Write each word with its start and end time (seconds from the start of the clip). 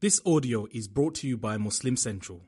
This 0.00 0.20
audio 0.24 0.66
is 0.72 0.88
brought 0.88 1.14
to 1.16 1.28
you 1.28 1.36
by 1.36 1.58
Muslim 1.58 1.94
Central. 1.94 2.40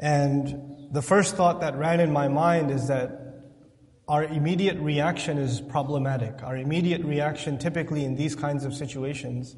And 0.00 0.90
the 0.90 1.02
first 1.02 1.36
thought 1.36 1.60
that 1.60 1.78
ran 1.78 2.00
in 2.00 2.12
my 2.12 2.26
mind 2.26 2.72
is 2.72 2.88
that 2.88 3.19
our 4.10 4.24
immediate 4.24 4.76
reaction 4.80 5.38
is 5.38 5.60
problematic. 5.60 6.42
Our 6.42 6.56
immediate 6.56 7.04
reaction, 7.04 7.58
typically 7.58 8.04
in 8.04 8.16
these 8.16 8.34
kinds 8.34 8.64
of 8.64 8.74
situations, 8.74 9.54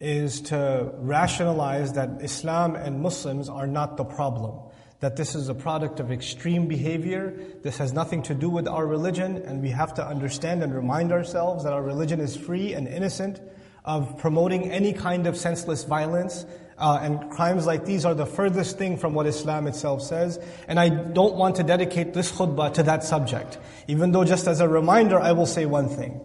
is 0.00 0.40
to 0.42 0.90
rationalize 0.96 1.92
that 1.92 2.20
Islam 2.20 2.74
and 2.74 3.00
Muslims 3.00 3.48
are 3.48 3.68
not 3.68 3.96
the 3.96 4.04
problem. 4.04 4.58
That 4.98 5.14
this 5.14 5.36
is 5.36 5.48
a 5.48 5.54
product 5.54 6.00
of 6.00 6.10
extreme 6.10 6.66
behavior, 6.66 7.38
this 7.62 7.78
has 7.78 7.92
nothing 7.92 8.24
to 8.24 8.34
do 8.34 8.50
with 8.50 8.66
our 8.66 8.84
religion, 8.84 9.36
and 9.36 9.62
we 9.62 9.70
have 9.70 9.94
to 9.94 10.04
understand 10.04 10.64
and 10.64 10.74
remind 10.74 11.12
ourselves 11.12 11.62
that 11.62 11.72
our 11.72 11.82
religion 11.82 12.18
is 12.18 12.36
free 12.36 12.74
and 12.74 12.88
innocent 12.88 13.40
of 13.84 14.18
promoting 14.18 14.72
any 14.72 14.92
kind 14.92 15.28
of 15.28 15.36
senseless 15.36 15.84
violence 15.84 16.46
uh, 16.78 16.98
and 17.02 17.30
crimes 17.30 17.66
like 17.66 17.84
these 17.84 18.04
are 18.04 18.14
the 18.14 18.26
furthest 18.26 18.78
thing 18.78 18.96
from 18.96 19.14
what 19.14 19.26
Islam 19.26 19.66
itself 19.66 20.02
says. 20.02 20.38
And 20.66 20.80
I 20.80 20.88
don't 20.88 21.36
want 21.36 21.56
to 21.56 21.62
dedicate 21.62 22.14
this 22.14 22.32
khutbah 22.32 22.74
to 22.74 22.82
that 22.84 23.04
subject. 23.04 23.58
Even 23.88 24.12
though 24.12 24.24
just 24.24 24.46
as 24.46 24.60
a 24.60 24.68
reminder, 24.68 25.20
I 25.20 25.32
will 25.32 25.46
say 25.46 25.66
one 25.66 25.88
thing. 25.88 26.20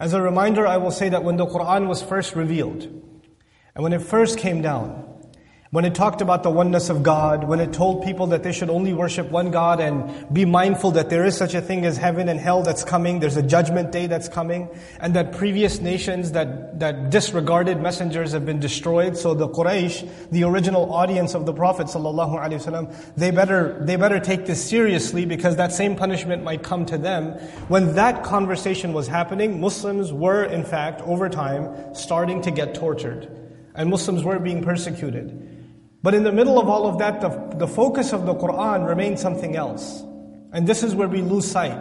As 0.00 0.12
a 0.12 0.20
reminder, 0.20 0.66
I 0.66 0.76
will 0.76 0.90
say 0.90 1.08
that 1.08 1.24
when 1.24 1.36
the 1.36 1.46
Quran 1.46 1.86
was 1.86 2.02
first 2.02 2.34
revealed, 2.34 2.82
and 2.82 3.82
when 3.82 3.92
it 3.92 4.02
first 4.02 4.38
came 4.38 4.60
down, 4.60 5.13
when 5.74 5.84
it 5.84 5.92
talked 5.92 6.20
about 6.20 6.44
the 6.44 6.50
oneness 6.50 6.88
of 6.88 7.02
God, 7.02 7.48
when 7.48 7.58
it 7.58 7.72
told 7.72 8.04
people 8.04 8.28
that 8.28 8.44
they 8.44 8.52
should 8.52 8.70
only 8.70 8.92
worship 8.92 9.28
one 9.32 9.50
God 9.50 9.80
and 9.80 10.32
be 10.32 10.44
mindful 10.44 10.92
that 10.92 11.10
there 11.10 11.24
is 11.24 11.36
such 11.36 11.52
a 11.52 11.60
thing 11.60 11.84
as 11.84 11.96
heaven 11.96 12.28
and 12.28 12.38
hell 12.38 12.62
that's 12.62 12.84
coming, 12.84 13.18
there's 13.18 13.36
a 13.36 13.42
judgment 13.42 13.90
day 13.90 14.06
that's 14.06 14.28
coming, 14.28 14.68
and 15.00 15.14
that 15.14 15.32
previous 15.32 15.80
nations 15.80 16.30
that, 16.30 16.78
that 16.78 17.10
disregarded 17.10 17.80
messengers 17.80 18.30
have 18.30 18.46
been 18.46 18.60
destroyed. 18.60 19.16
So 19.16 19.34
the 19.34 19.48
Quraysh, 19.48 20.08
the 20.30 20.44
original 20.44 20.94
audience 20.94 21.34
of 21.34 21.44
the 21.44 21.52
Prophet 21.52 21.88
they 23.16 23.32
better, 23.32 23.76
they 23.84 23.96
better 23.96 24.20
take 24.20 24.46
this 24.46 24.64
seriously 24.64 25.26
because 25.26 25.56
that 25.56 25.72
same 25.72 25.96
punishment 25.96 26.44
might 26.44 26.62
come 26.62 26.86
to 26.86 26.96
them. 26.96 27.32
When 27.66 27.96
that 27.96 28.22
conversation 28.22 28.92
was 28.92 29.08
happening, 29.08 29.60
Muslims 29.60 30.12
were 30.12 30.44
in 30.44 30.62
fact, 30.62 31.00
over 31.00 31.28
time, 31.28 31.96
starting 31.96 32.42
to 32.42 32.52
get 32.52 32.76
tortured. 32.76 33.28
And 33.74 33.90
Muslims 33.90 34.22
were 34.22 34.38
being 34.38 34.62
persecuted. 34.62 35.53
But 36.03 36.13
in 36.13 36.23
the 36.23 36.31
middle 36.31 36.59
of 36.59 36.69
all 36.69 36.87
of 36.87 36.99
that, 36.99 37.19
the, 37.21 37.57
the 37.57 37.67
focus 37.67 38.13
of 38.13 38.25
the 38.25 38.33
Quran 38.33 38.87
remains 38.87 39.21
something 39.21 39.55
else. 39.55 40.01
And 40.53 40.65
this 40.65 40.83
is 40.83 40.95
where 40.95 41.07
we 41.07 41.21
lose 41.21 41.49
sight. 41.49 41.77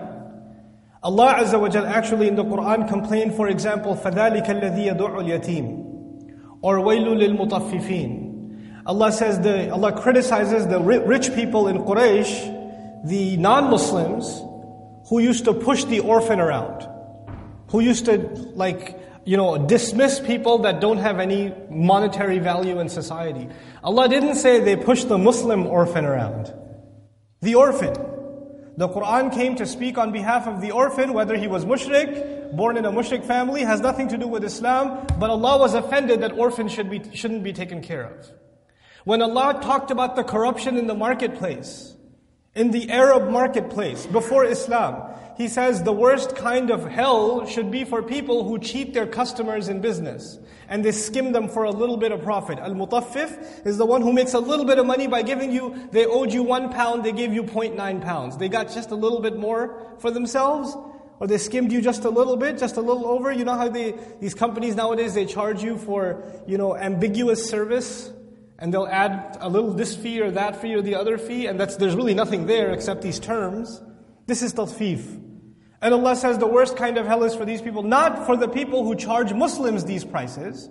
Allah 1.02 1.36
Azza 1.38 1.60
wa 1.60 1.68
Jal 1.68 1.86
actually 1.86 2.26
in 2.26 2.34
the 2.34 2.44
Quran 2.44 2.88
complained, 2.88 3.34
for 3.34 3.48
example, 3.48 3.94
فَذَلِكَ 3.96 4.46
الَّذِي 4.46 4.86
يَدُعُ 4.88 4.98
الْيَتِيمِ 4.98 6.58
Or 6.60 6.78
وَيْلُ 6.78 7.38
لِلْمُطَفِّفِينَ 7.38 8.84
Allah 8.84 9.12
says, 9.12 9.38
the, 9.40 9.70
Allah 9.70 9.92
criticizes 9.92 10.66
the 10.66 10.80
rich 10.80 11.34
people 11.34 11.68
in 11.68 11.78
Quraysh, 11.78 13.06
the 13.06 13.36
non-Muslims, 13.36 14.42
who 15.08 15.20
used 15.20 15.44
to 15.44 15.54
push 15.54 15.84
the 15.84 16.00
orphan 16.00 16.40
around. 16.40 16.88
Who 17.70 17.80
used 17.80 18.06
to 18.06 18.16
like 18.54 19.11
you 19.25 19.37
know, 19.37 19.57
dismiss 19.57 20.19
people 20.19 20.59
that 20.59 20.81
don't 20.81 20.97
have 20.97 21.19
any 21.19 21.53
monetary 21.69 22.39
value 22.39 22.79
in 22.79 22.89
society. 22.89 23.47
Allah 23.83 24.09
didn't 24.09 24.35
say 24.35 24.59
they 24.59 24.75
push 24.75 25.05
the 25.05 25.17
Muslim 25.17 25.65
orphan 25.65 26.05
around. 26.05 26.53
The 27.41 27.55
orphan. 27.55 27.93
The 28.75 28.89
Quran 28.89 29.31
came 29.33 29.55
to 29.57 29.65
speak 29.65 29.97
on 29.97 30.11
behalf 30.11 30.47
of 30.47 30.59
the 30.59 30.71
orphan, 30.71 31.13
whether 31.13 31.37
he 31.37 31.47
was 31.47 31.63
mushrik, 31.63 32.55
born 32.55 32.75
in 32.75 32.85
a 32.85 32.91
mushrik 32.91 33.23
family, 33.23 33.61
has 33.61 33.81
nothing 33.81 34.07
to 34.09 34.17
do 34.17 34.27
with 34.27 34.43
Islam, 34.43 35.05
but 35.19 35.29
Allah 35.29 35.59
was 35.59 35.73
offended 35.73 36.21
that 36.21 36.33
orphans 36.33 36.71
should 36.71 36.89
be, 36.89 37.01
shouldn't 37.13 37.43
be 37.43 37.53
taken 37.53 37.81
care 37.81 38.03
of. 38.03 38.31
When 39.03 39.21
Allah 39.21 39.59
talked 39.61 39.91
about 39.91 40.15
the 40.15 40.23
corruption 40.23 40.77
in 40.77 40.87
the 40.87 40.95
marketplace, 40.95 41.95
in 42.55 42.71
the 42.71 42.91
Arab 42.91 43.29
marketplace, 43.29 44.05
before 44.05 44.45
Islam, 44.45 45.11
he 45.37 45.47
says 45.47 45.81
the 45.81 45.93
worst 45.93 46.35
kind 46.35 46.69
of 46.69 46.85
hell 46.85 47.45
should 47.47 47.71
be 47.71 47.83
for 47.83 48.03
people 48.03 48.47
who 48.47 48.59
cheat 48.59 48.93
their 48.93 49.07
customers 49.07 49.67
in 49.67 49.81
business 49.81 50.37
and 50.67 50.85
they 50.85 50.91
skim 50.91 51.31
them 51.31 51.49
for 51.49 51.63
a 51.63 51.71
little 51.71 51.97
bit 51.97 52.11
of 52.11 52.21
profit. 52.21 52.59
Al 52.59 52.73
mutaffif 52.73 53.65
is 53.65 53.77
the 53.77 53.85
one 53.85 54.01
who 54.01 54.13
makes 54.13 54.33
a 54.33 54.39
little 54.39 54.65
bit 54.65 54.77
of 54.77 54.85
money 54.85 55.07
by 55.07 55.21
giving 55.21 55.51
you, 55.51 55.89
they 55.91 56.05
owed 56.05 56.31
you 56.31 56.43
one 56.43 56.71
pound, 56.71 57.03
they 57.03 57.11
gave 57.11 57.33
you 57.33 57.43
0.9 57.43 58.01
pounds. 58.01 58.37
They 58.37 58.49
got 58.49 58.71
just 58.71 58.91
a 58.91 58.95
little 58.95 59.19
bit 59.19 59.37
more 59.37 59.95
for 59.99 60.11
themselves, 60.11 60.75
or 61.19 61.27
they 61.27 61.37
skimmed 61.37 61.71
you 61.71 61.81
just 61.81 62.05
a 62.05 62.09
little 62.09 62.37
bit, 62.37 62.57
just 62.57 62.77
a 62.77 62.81
little 62.81 63.07
over. 63.07 63.31
You 63.31 63.45
know 63.45 63.55
how 63.55 63.69
they, 63.69 63.93
these 64.19 64.33
companies 64.33 64.75
nowadays, 64.75 65.13
they 65.13 65.25
charge 65.25 65.63
you 65.63 65.77
for, 65.77 66.23
you 66.47 66.57
know, 66.57 66.75
ambiguous 66.75 67.47
service? 67.49 68.11
And 68.63 68.73
they'll 68.73 68.87
add 68.87 69.39
a 69.41 69.49
little 69.49 69.73
this 69.73 69.93
fee 69.93 70.21
or 70.21 70.31
that 70.31 70.61
fee 70.61 70.73
or 70.73 70.81
the 70.81 70.95
other 70.95 71.17
fee, 71.17 71.47
and 71.47 71.59
that's, 71.59 71.75
there's 71.75 71.95
really 71.95 72.13
nothing 72.13 72.45
there 72.45 72.71
except 72.71 73.01
these 73.01 73.19
terms. 73.19 73.81
This 74.25 74.41
is 74.41 74.53
tatfif. 74.53 75.03
And 75.81 75.93
Allah 75.93 76.15
says 76.15 76.37
the 76.37 76.47
worst 76.47 76.77
kind 76.77 76.97
of 76.97 77.05
hell 77.05 77.25
is 77.25 77.35
for 77.35 77.43
these 77.43 77.61
people, 77.61 77.83
not 77.83 78.25
for 78.25 78.37
the 78.37 78.47
people 78.47 78.85
who 78.85 78.95
charge 78.95 79.33
Muslims 79.33 79.83
these 79.83 80.05
prices, 80.05 80.69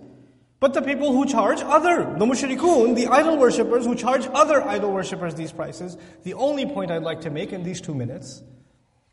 but 0.59 0.73
the 0.73 0.81
people 0.81 1.13
who 1.13 1.27
charge 1.27 1.61
other, 1.61 2.17
the 2.19 2.25
mushrikun, 2.25 2.97
the 2.97 3.09
idol 3.09 3.37
worshippers 3.37 3.85
who 3.85 3.95
charge 3.95 4.27
other 4.33 4.67
idol 4.67 4.91
worshippers 4.91 5.35
these 5.35 5.53
prices. 5.53 5.99
The 6.23 6.33
only 6.33 6.65
point 6.65 6.91
I'd 6.91 7.03
like 7.03 7.21
to 7.21 7.31
make 7.31 7.53
in 7.53 7.63
these 7.63 7.83
two 7.83 7.95
minutes 7.95 8.43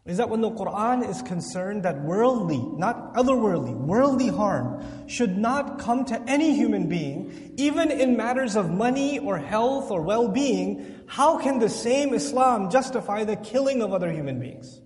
is 0.09 0.17
that 0.17 0.27
when 0.27 0.41
the 0.41 0.49
Quran 0.49 1.07
is 1.07 1.21
concerned 1.21 1.83
that 1.83 2.01
worldly, 2.01 2.57
not 2.77 3.13
otherworldly, 3.13 3.75
worldly 3.75 4.29
harm 4.29 4.83
should 5.07 5.37
not 5.37 5.77
come 5.77 6.03
to 6.05 6.19
any 6.27 6.55
human 6.55 6.89
being, 6.89 7.53
even 7.57 7.91
in 7.91 8.17
matters 8.17 8.55
of 8.55 8.71
money 8.71 9.19
or 9.19 9.37
health 9.37 9.91
or 9.91 10.01
well-being, 10.01 10.99
how 11.05 11.37
can 11.37 11.59
the 11.59 11.69
same 11.69 12.15
Islam 12.15 12.71
justify 12.71 13.23
the 13.23 13.35
killing 13.35 13.83
of 13.83 13.93
other 13.93 14.11
human 14.11 14.39
beings? 14.39 14.81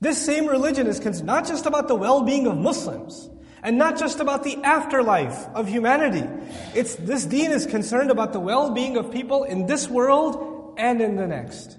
This 0.00 0.20
same 0.24 0.46
religion 0.46 0.88
is 0.88 0.98
concerned 0.98 1.26
not 1.26 1.46
just 1.46 1.66
about 1.66 1.86
the 1.86 1.94
well-being 1.94 2.48
of 2.48 2.56
Muslims, 2.56 3.30
and 3.62 3.78
not 3.78 3.98
just 3.98 4.18
about 4.18 4.42
the 4.42 4.56
afterlife 4.64 5.46
of 5.54 5.68
humanity. 5.68 6.26
It's, 6.74 6.96
this 6.96 7.24
deen 7.24 7.52
is 7.52 7.66
concerned 7.66 8.10
about 8.10 8.32
the 8.32 8.40
well-being 8.40 8.96
of 8.96 9.12
people 9.12 9.44
in 9.44 9.66
this 9.66 9.88
world 9.88 10.74
and 10.76 11.00
in 11.00 11.14
the 11.14 11.26
next 11.28 11.78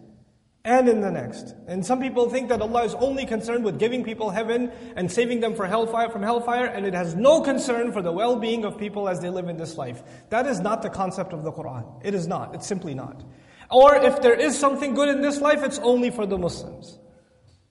And 0.69 0.89
in 0.89 1.03
the 1.03 1.11
next. 1.11 1.55
And 1.67 1.85
some 1.85 2.01
people 2.01 2.31
think 2.31 2.49
that 2.49 2.63
Allah 2.63 2.85
is 2.85 2.95
only 2.95 3.27
concerned 3.27 3.65
with 3.65 3.79
giving 3.79 4.03
people 4.03 4.31
heaven 4.31 4.73
and 4.97 5.13
saving 5.13 5.41
them 5.41 5.55
for 5.55 5.67
hellfire, 5.67 6.09
from 6.09 6.23
hellfire, 6.23 6.65
and 6.65 6.87
it 6.87 6.95
has 6.95 7.15
no 7.15 7.43
concern 7.43 7.93
for 7.93 8.01
the 8.01 8.11
well-being 8.11 8.65
of 8.65 8.79
people 8.79 9.07
as 9.07 9.21
they 9.21 9.29
live 9.29 9.51
in 9.51 9.59
this 9.59 9.77
life. 9.77 10.03
That 10.31 10.47
is 10.47 10.61
not 10.61 10.81
the 10.81 10.89
concept 10.89 11.35
of 11.35 11.45
the 11.45 11.53
Quran. 11.53 12.01
It 12.03 12.15
is 12.15 12.27
not. 12.27 12.55
It's 12.55 12.67
simply 12.67 12.95
not. 12.95 13.23
Or 13.71 13.95
if 13.95 14.23
there 14.23 14.33
is 14.33 14.59
something 14.59 14.95
good 14.95 15.11
in 15.11 15.21
this 15.21 15.39
life, 15.39 15.63
it's 15.63 15.79
only 15.81 16.11
for 16.11 16.25
the 16.25 16.39
Muslims. 16.39 16.99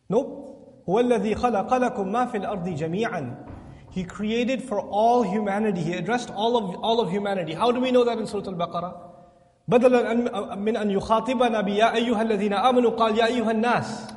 Nope. 0.08 0.41
هو 0.88 1.00
الذي 1.00 1.36
خلق 1.36 1.74
لكم 1.74 2.12
ما 2.12 2.25
في 2.25 2.38
الأرض 2.38 2.69
جميعا. 2.69 3.50
He 3.90 4.03
created 4.03 4.62
for 4.62 4.80
all 4.80 5.24
humanity. 5.24 5.81
He 5.81 5.94
addressed 5.94 6.30
all 6.30 6.58
of, 6.58 6.75
all 6.75 7.00
of 7.00 7.09
humanity. 7.09 7.53
How 7.53 7.72
do 7.72 7.80
we 7.80 7.91
know 7.91 8.03
that 8.03 8.18
in 8.18 8.28
Surah 8.28 8.47
Al-Baqarah? 8.47 9.06
بدلا 9.68 10.14
من 10.56 10.78
أن 10.78 10.91
يخاطبنا 10.91 11.62
بيا 11.62 11.96
أيها 11.96 12.22
الذين 12.22 12.53
آمنوا 12.53 12.91
قال 12.91 13.18
يا 13.18 13.25
أيها 13.25 13.52
الناس 13.52 14.08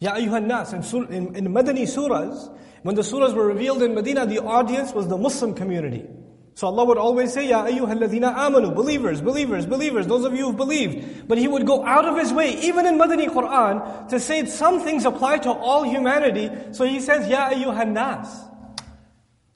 يا 0.00 0.16
أيها 0.16 0.38
الناس 0.38 0.74
in, 0.74 1.12
in, 1.12 1.36
in 1.36 1.52
Madani 1.52 1.86
surahs 1.86 2.50
when 2.82 2.94
the 2.94 3.02
surahs 3.02 3.34
were 3.34 3.46
revealed 3.46 3.82
in 3.82 3.94
Medina 3.94 4.26
the 4.26 4.38
audience 4.38 4.92
was 4.92 5.08
the 5.08 5.18
Muslim 5.18 5.54
community 5.54 6.06
so 6.54 6.66
Allah 6.66 6.84
would 6.84 6.98
always 6.98 7.32
say, 7.32 7.48
Ya 7.48 7.64
ayyuha 7.64 7.96
alladhina 7.96 8.34
amanu, 8.34 8.74
believers, 8.74 9.22
believers, 9.22 9.64
believers, 9.64 10.06
those 10.06 10.24
of 10.24 10.34
you 10.34 10.46
who've 10.46 10.56
believed. 10.56 11.26
But 11.26 11.38
He 11.38 11.48
would 11.48 11.66
go 11.66 11.84
out 11.84 12.04
of 12.04 12.18
His 12.18 12.32
way, 12.32 12.58
even 12.60 12.84
in 12.84 12.98
Madani 12.98 13.26
Quran, 13.28 14.08
to 14.08 14.20
say 14.20 14.44
some 14.44 14.80
things 14.80 15.06
apply 15.06 15.38
to 15.38 15.50
all 15.50 15.82
humanity. 15.82 16.50
So 16.72 16.84
He 16.84 17.00
says, 17.00 17.28
Ya 17.28 17.50
ayyuha 17.50 17.90
nas, 17.90 18.44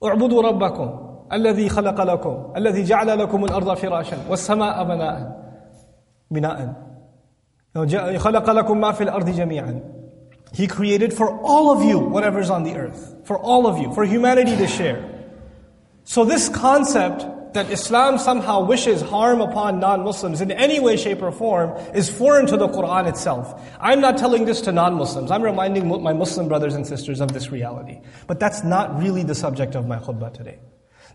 اعبدوا 0.03 0.43
ربكم 0.43 1.10
الذي 1.33 1.69
خلق 1.69 2.01
لكم 2.01 2.53
الذي 2.57 2.83
جعل 2.83 3.19
لكم 3.19 3.45
الأرض 3.45 3.75
فراشا 3.75 4.19
والسماء 4.29 4.85
بناء 4.85 5.43
بناء 6.31 6.75
خلق 8.17 8.51
لكم 8.51 8.81
ما 8.81 8.93
في 8.93 9.03
الأرض 9.03 9.31
جميعا 9.31 9.81
He 10.53 10.67
created 10.67 11.13
for 11.13 11.39
all 11.41 11.71
of 11.71 11.85
you 11.85 11.99
whatever's 11.99 12.51
on 12.51 12.63
the 12.63 12.77
earth. 12.77 13.15
For 13.25 13.37
all 13.39 13.67
of 13.67 13.79
you. 13.79 13.93
For 13.93 14.05
humanity 14.05 14.57
to 14.57 14.67
share. 14.67 15.05
So 16.05 16.25
this 16.25 16.49
concept 16.49 17.27
that 17.53 17.71
Islam 17.71 18.19
somehow 18.19 18.65
wishes 18.65 19.03
harm 19.03 19.41
upon 19.41 19.81
non-Muslims 19.81 20.41
in 20.41 20.51
any 20.51 20.79
way, 20.79 20.97
shape, 20.97 21.21
or 21.23 21.33
form 21.33 21.77
is 21.95 22.09
foreign 22.09 22.47
to 22.47 22.57
the 22.57 22.69
Quran 22.69 23.09
itself. 23.09 23.61
I'm 23.81 24.01
not 24.01 24.17
telling 24.19 24.45
this 24.45 24.61
to 24.63 24.73
non-Muslims. 24.73 25.31
I'm 25.31 25.43
reminding 25.43 25.89
my 26.03 26.13
Muslim 26.13 26.49
brothers 26.49 26.75
and 26.75 26.87
sisters 26.87 27.21
of 27.21 27.33
this 27.33 27.51
reality. 27.51 28.01
But 28.27 28.39
that's 28.39 28.63
not 28.63 28.99
really 28.99 29.25
the 29.25 29.35
subject 29.35 29.75
of 29.75 29.87
my 29.87 29.99
khutbah 29.99 30.33
today. 30.33 30.59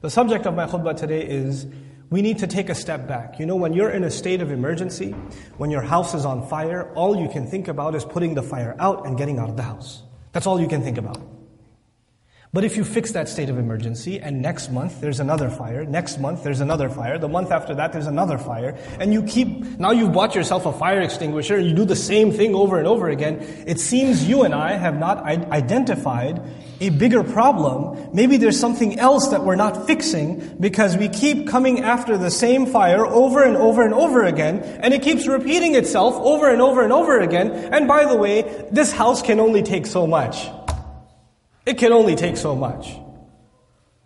The 0.03 0.11
subject 0.11 0.47
of 0.47 0.55
my 0.55 0.67
khutbah 0.67 0.97
today 0.97 1.27
is 1.27 1.67
we 2.11 2.21
need 2.21 2.39
to 2.39 2.47
take 2.47 2.69
a 2.69 2.75
step 2.75 3.09
back. 3.09 3.41
You 3.41 3.47
know, 3.47 3.57
when 3.57 3.73
you're 3.73 3.91
in 3.91 4.05
a 4.05 4.11
state 4.11 4.43
of 4.43 4.53
emergency, 4.53 5.13
when 5.57 5.71
your 5.71 5.81
house 5.81 6.15
is 6.15 6.25
on 6.25 6.47
fire, 6.49 6.93
all 6.95 7.17
you 7.17 7.29
can 7.29 7.47
think 7.47 7.67
about 7.67 7.95
is 7.95 8.05
putting 8.05 8.35
the 8.35 8.43
fire 8.43 8.77
out 8.79 9.07
and 9.07 9.17
getting 9.17 9.39
out 9.39 9.49
of 9.49 9.57
the 9.57 9.63
house. 9.63 10.03
That's 10.33 10.47
all 10.47 10.61
you 10.61 10.69
can 10.69 10.83
think 10.83 10.99
about. 10.99 11.19
But 12.53 12.65
if 12.65 12.77
you 12.77 12.85
fix 12.85 13.13
that 13.13 13.29
state 13.29 13.51
of 13.51 13.59
emergency 13.59 14.21
and 14.21 14.41
next 14.41 14.71
month 14.71 15.01
there's 15.01 15.21
another 15.21 15.51
fire, 15.51 15.85
next 15.85 16.19
month 16.19 16.45
there's 16.45 16.61
another 16.61 16.89
fire, 16.89 17.19
the 17.19 17.29
month 17.29 17.51
after 17.51 17.75
that 17.75 17.93
there's 17.93 18.07
another 18.07 18.39
fire, 18.39 18.79
and 19.01 19.13
you 19.13 19.23
keep, 19.25 19.49
now 19.79 19.91
you've 19.91 20.13
bought 20.13 20.35
yourself 20.35 20.65
a 20.65 20.73
fire 20.73 21.01
extinguisher 21.01 21.57
and 21.57 21.67
you 21.67 21.75
do 21.75 21.85
the 21.85 21.97
same 21.97 22.33
thing 22.33 22.55
over 22.55 22.79
and 22.79 22.87
over 22.87 23.09
again, 23.09 23.41
it 23.67 23.81
seems 23.81 24.27
you 24.29 24.43
and 24.43 24.55
I 24.55 24.75
have 24.75 24.99
not 24.99 25.23
identified 25.25 26.41
a 26.81 26.91
bigger 26.91 27.23
problem. 27.25 28.11
Maybe 28.13 28.37
there's 28.37 28.59
something 28.59 28.99
else 28.99 29.29
that 29.29 29.45
we're 29.45 29.57
not 29.57 29.87
fixing 29.87 30.57
because 30.61 30.97
we 30.97 31.09
keep 31.09 31.49
coming 31.49 31.83
after 31.83 32.19
the 32.19 32.31
same 32.31 32.67
fire 32.67 33.07
over 33.07 33.43
and 33.43 33.57
over 33.57 33.83
and 33.83 33.95
over 33.95 34.25
again, 34.25 34.61
and 34.83 34.93
it 34.93 35.03
keeps 35.03 35.27
repeating 35.27 35.75
itself 35.75 36.15
over 36.17 36.51
and 36.51 36.61
over 36.61 36.83
and 36.83 36.93
over 36.93 37.21
again, 37.21 37.51
and 37.51 37.89
by 37.89 38.05
the 38.05 38.17
way, 38.17 38.69
this 38.71 38.93
house 38.93 39.23
can 39.23 39.41
only 39.41 39.63
take 39.63 39.87
so 39.87 40.07
much. 40.07 40.49
It 41.65 41.79
can 41.79 41.93
only 41.93 42.15
take 42.15 42.37
so 42.37 42.55
much. 42.55 42.97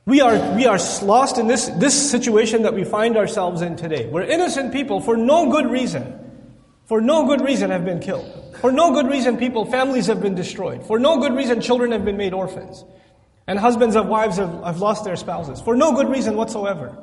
We 0.07 0.23
are, 0.23 0.57
we 0.57 0.67
are 0.67 0.79
lost 1.03 1.39
in 1.39 1.47
this, 1.47 1.67
this 1.69 2.11
situation 2.11 2.63
that 2.63 2.75
we 2.75 2.85
find 2.85 3.17
ourselves 3.17 3.63
in 3.63 3.77
today, 3.77 4.07
where 4.09 4.25
innocent 4.25 4.73
people, 4.73 5.01
for 5.01 5.17
no 5.17 5.51
good 5.51 5.71
reason, 5.71 6.19
for 6.87 7.01
no 7.01 7.27
good 7.27 7.43
reason 7.43 7.71
have 7.71 7.85
been 7.85 8.01
killed. 8.01 8.40
For 8.61 8.71
no 8.71 8.93
good 8.93 9.09
reason 9.09 9.39
people, 9.39 9.65
families 9.65 10.07
have 10.07 10.21
been 10.21 10.35
destroyed. 10.35 10.85
For 10.85 10.99
no 10.99 11.19
good 11.19 11.35
reason 11.35 11.61
children 11.61 11.93
have 11.93 12.05
been 12.05 12.17
made 12.17 12.35
orphans. 12.35 12.85
And 13.47 13.59
husbands 13.59 13.97
of 13.97 14.07
wives 14.07 14.37
have, 14.37 14.63
have 14.63 14.81
lost 14.81 15.05
their 15.05 15.17
spouses. 15.17 15.61
For 15.61 15.75
no 15.75 15.93
good 15.93 16.09
reason 16.09 16.37
whatsoever. 16.37 16.97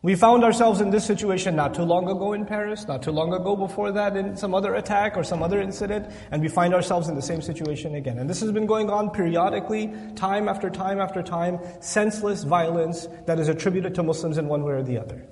We 0.00 0.16
found 0.16 0.42
ourselves 0.42 0.80
in 0.80 0.90
this 0.90 1.06
situation 1.06 1.54
not 1.54 1.74
too 1.74 1.84
long 1.84 2.08
ago 2.08 2.32
in 2.32 2.44
Paris, 2.44 2.88
not 2.88 3.02
too 3.02 3.12
long 3.12 3.32
ago 3.32 3.54
before 3.54 3.92
that 3.92 4.16
in 4.16 4.36
some 4.36 4.52
other 4.52 4.74
attack 4.74 5.16
or 5.16 5.22
some 5.22 5.44
other 5.44 5.60
incident, 5.60 6.12
and 6.32 6.42
we 6.42 6.48
find 6.48 6.74
ourselves 6.74 7.08
in 7.08 7.14
the 7.14 7.22
same 7.22 7.40
situation 7.40 7.94
again. 7.94 8.18
And 8.18 8.28
this 8.28 8.40
has 8.40 8.50
been 8.50 8.66
going 8.66 8.90
on 8.90 9.10
periodically, 9.10 9.94
time 10.16 10.48
after 10.48 10.70
time 10.70 11.00
after 11.00 11.22
time, 11.22 11.60
senseless 11.80 12.42
violence 12.42 13.06
that 13.26 13.38
is 13.38 13.46
attributed 13.48 13.94
to 13.94 14.02
Muslims 14.02 14.38
in 14.38 14.48
one 14.48 14.64
way 14.64 14.72
or 14.72 14.82
the 14.82 14.98
other. 14.98 15.24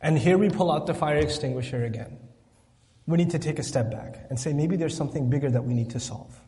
And 0.00 0.16
here 0.16 0.38
we 0.38 0.48
pull 0.48 0.70
out 0.72 0.86
the 0.86 0.94
fire 0.94 1.18
extinguisher 1.18 1.84
again. 1.84 2.27
We 3.08 3.16
need 3.16 3.30
to 3.30 3.38
take 3.38 3.58
a 3.58 3.62
step 3.62 3.90
back 3.90 4.26
and 4.28 4.38
say 4.38 4.52
maybe 4.52 4.76
there's 4.76 4.94
something 4.94 5.30
bigger 5.30 5.50
that 5.50 5.64
we 5.64 5.72
need 5.72 5.88
to 5.90 5.98
solve. 5.98 6.38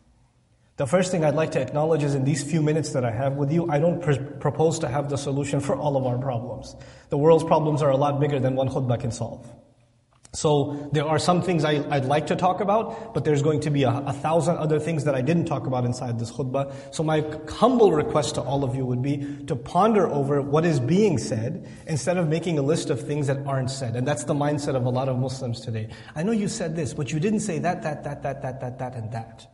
The 0.77 0.85
first 0.85 1.11
thing 1.11 1.25
I'd 1.25 1.33
like 1.33 1.49
to 1.53 1.59
acknowledge 1.59 2.03
is 2.03 2.13
in 2.13 2.23
these 2.23 2.43
few 2.43 2.61
minutes 2.61 2.91
that 2.93 3.03
I 3.03 3.09
have 3.09 3.33
with 3.33 3.51
you, 3.51 3.67
I 3.67 3.79
don't 3.79 3.99
pr- 3.99 4.21
propose 4.39 4.77
to 4.79 4.87
have 4.87 5.09
the 5.09 5.17
solution 5.17 5.59
for 5.59 5.75
all 5.75 5.97
of 5.97 6.05
our 6.05 6.19
problems. 6.19 6.75
The 7.09 7.17
world's 7.17 7.43
problems 7.43 7.81
are 7.81 7.89
a 7.89 7.97
lot 7.97 8.19
bigger 8.19 8.39
than 8.39 8.55
one 8.55 8.69
khutbah 8.69 8.99
can 8.99 9.09
solve. 9.11 9.51
So 10.33 10.89
there 10.93 11.03
are 11.03 11.19
some 11.19 11.41
things 11.41 11.65
I, 11.65 11.79
would 11.79 12.05
like 12.05 12.27
to 12.27 12.37
talk 12.37 12.61
about, 12.61 13.13
but 13.13 13.25
there's 13.25 13.41
going 13.41 13.59
to 13.61 13.69
be 13.69 13.83
a, 13.83 13.89
a, 13.89 14.13
thousand 14.13 14.57
other 14.57 14.79
things 14.79 15.03
that 15.03 15.13
I 15.13 15.21
didn't 15.21 15.43
talk 15.43 15.67
about 15.67 15.83
inside 15.83 16.19
this 16.19 16.31
khutbah. 16.31 16.73
So 16.95 17.03
my 17.03 17.25
humble 17.49 17.91
request 17.91 18.35
to 18.35 18.41
all 18.41 18.63
of 18.63 18.73
you 18.73 18.85
would 18.85 19.01
be 19.01 19.43
to 19.47 19.57
ponder 19.57 20.07
over 20.07 20.41
what 20.41 20.65
is 20.65 20.79
being 20.79 21.17
said 21.17 21.67
instead 21.85 22.15
of 22.15 22.29
making 22.29 22.57
a 22.57 22.61
list 22.61 22.89
of 22.89 23.05
things 23.05 23.27
that 23.27 23.45
aren't 23.45 23.71
said. 23.71 23.97
And 23.97 24.07
that's 24.07 24.23
the 24.23 24.33
mindset 24.33 24.75
of 24.75 24.85
a 24.85 24.89
lot 24.89 25.09
of 25.09 25.17
Muslims 25.17 25.59
today. 25.59 25.89
I 26.15 26.23
know 26.23 26.31
you 26.31 26.47
said 26.47 26.77
this, 26.77 26.93
but 26.93 27.11
you 27.11 27.19
didn't 27.19 27.41
say 27.41 27.59
that, 27.59 27.83
that, 27.83 28.05
that, 28.05 28.23
that, 28.23 28.41
that, 28.41 28.61
that, 28.61 28.79
that, 28.79 28.95
and 28.95 29.11
that. 29.11 29.47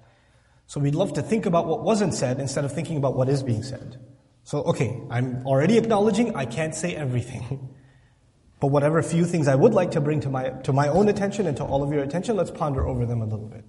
So 0.67 0.79
we'd 0.79 0.95
love 0.95 1.13
to 1.13 1.23
think 1.23 1.47
about 1.47 1.65
what 1.65 1.81
wasn't 1.81 2.13
said 2.13 2.39
instead 2.39 2.65
of 2.65 2.71
thinking 2.71 2.97
about 2.97 3.15
what 3.15 3.29
is 3.29 3.41
being 3.41 3.63
said. 3.63 3.99
So, 4.43 4.61
okay, 4.63 5.01
I'm 5.09 5.43
already 5.47 5.79
acknowledging 5.79 6.35
I 6.35 6.45
can't 6.45 6.75
say 6.75 6.95
everything. 6.95 7.73
But 8.60 8.68
whatever 8.68 9.02
few 9.02 9.24
things 9.24 9.48
I 9.48 9.54
would 9.54 9.74
like 9.74 9.90
to 9.92 10.00
bring 10.00 10.20
to 10.20 10.30
my, 10.30 10.50
to 10.64 10.72
my 10.72 10.88
own 10.88 11.08
attention 11.08 11.46
and 11.46 11.56
to 11.56 11.64
all 11.64 11.82
of 11.82 11.92
your 11.92 12.02
attention, 12.02 12.36
let's 12.36 12.50
ponder 12.50 12.86
over 12.86 13.04
them 13.06 13.20
a 13.20 13.24
little 13.24 13.46
bit. 13.46 13.64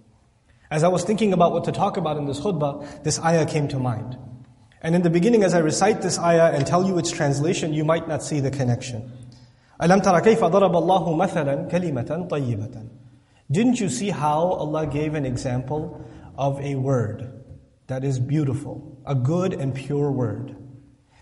As 0.69 0.83
I 0.83 0.87
was 0.87 1.03
thinking 1.03 1.33
about 1.33 1.51
what 1.51 1.63
to 1.65 1.71
talk 1.71 1.97
about 1.97 2.17
in 2.17 2.25
this 2.25 2.39
khutbah, 2.39 3.03
this 3.03 3.19
ayah 3.19 3.45
came 3.45 3.67
to 3.69 3.79
mind. 3.79 4.17
And 4.81 4.95
in 4.95 5.01
the 5.01 5.09
beginning, 5.09 5.43
as 5.43 5.53
I 5.53 5.59
recite 5.59 6.01
this 6.01 6.19
ayah 6.19 6.51
and 6.51 6.67
tell 6.67 6.85
you 6.85 6.97
its 6.97 7.11
translation, 7.11 7.73
you 7.73 7.85
might 7.85 8.07
not 8.07 8.21
see 8.21 8.39
the 8.39 8.51
connection. 8.51 9.11
أَلَمْ 9.79 10.01
تَرَ 10.01 10.21
كَيْفَ 10.21 10.39
ضَرَبَ 10.39 10.73
اللَّهُ 10.73 11.27
مَثَلًا 11.27 11.71
كَلِمَةً 11.71 12.29
طَيِّبَةً 12.29 12.89
Didn't 13.51 13.79
you 13.79 13.89
see 13.89 14.09
how 14.09 14.39
Allah 14.39 14.85
gave 14.87 15.15
an 15.15 15.25
example 15.25 16.05
of 16.37 16.59
a 16.61 16.75
word 16.75 17.43
that 17.87 18.03
is 18.03 18.19
beautiful, 18.19 19.01
a 19.05 19.15
good 19.15 19.53
and 19.53 19.75
pure 19.75 20.11
word. 20.11 20.55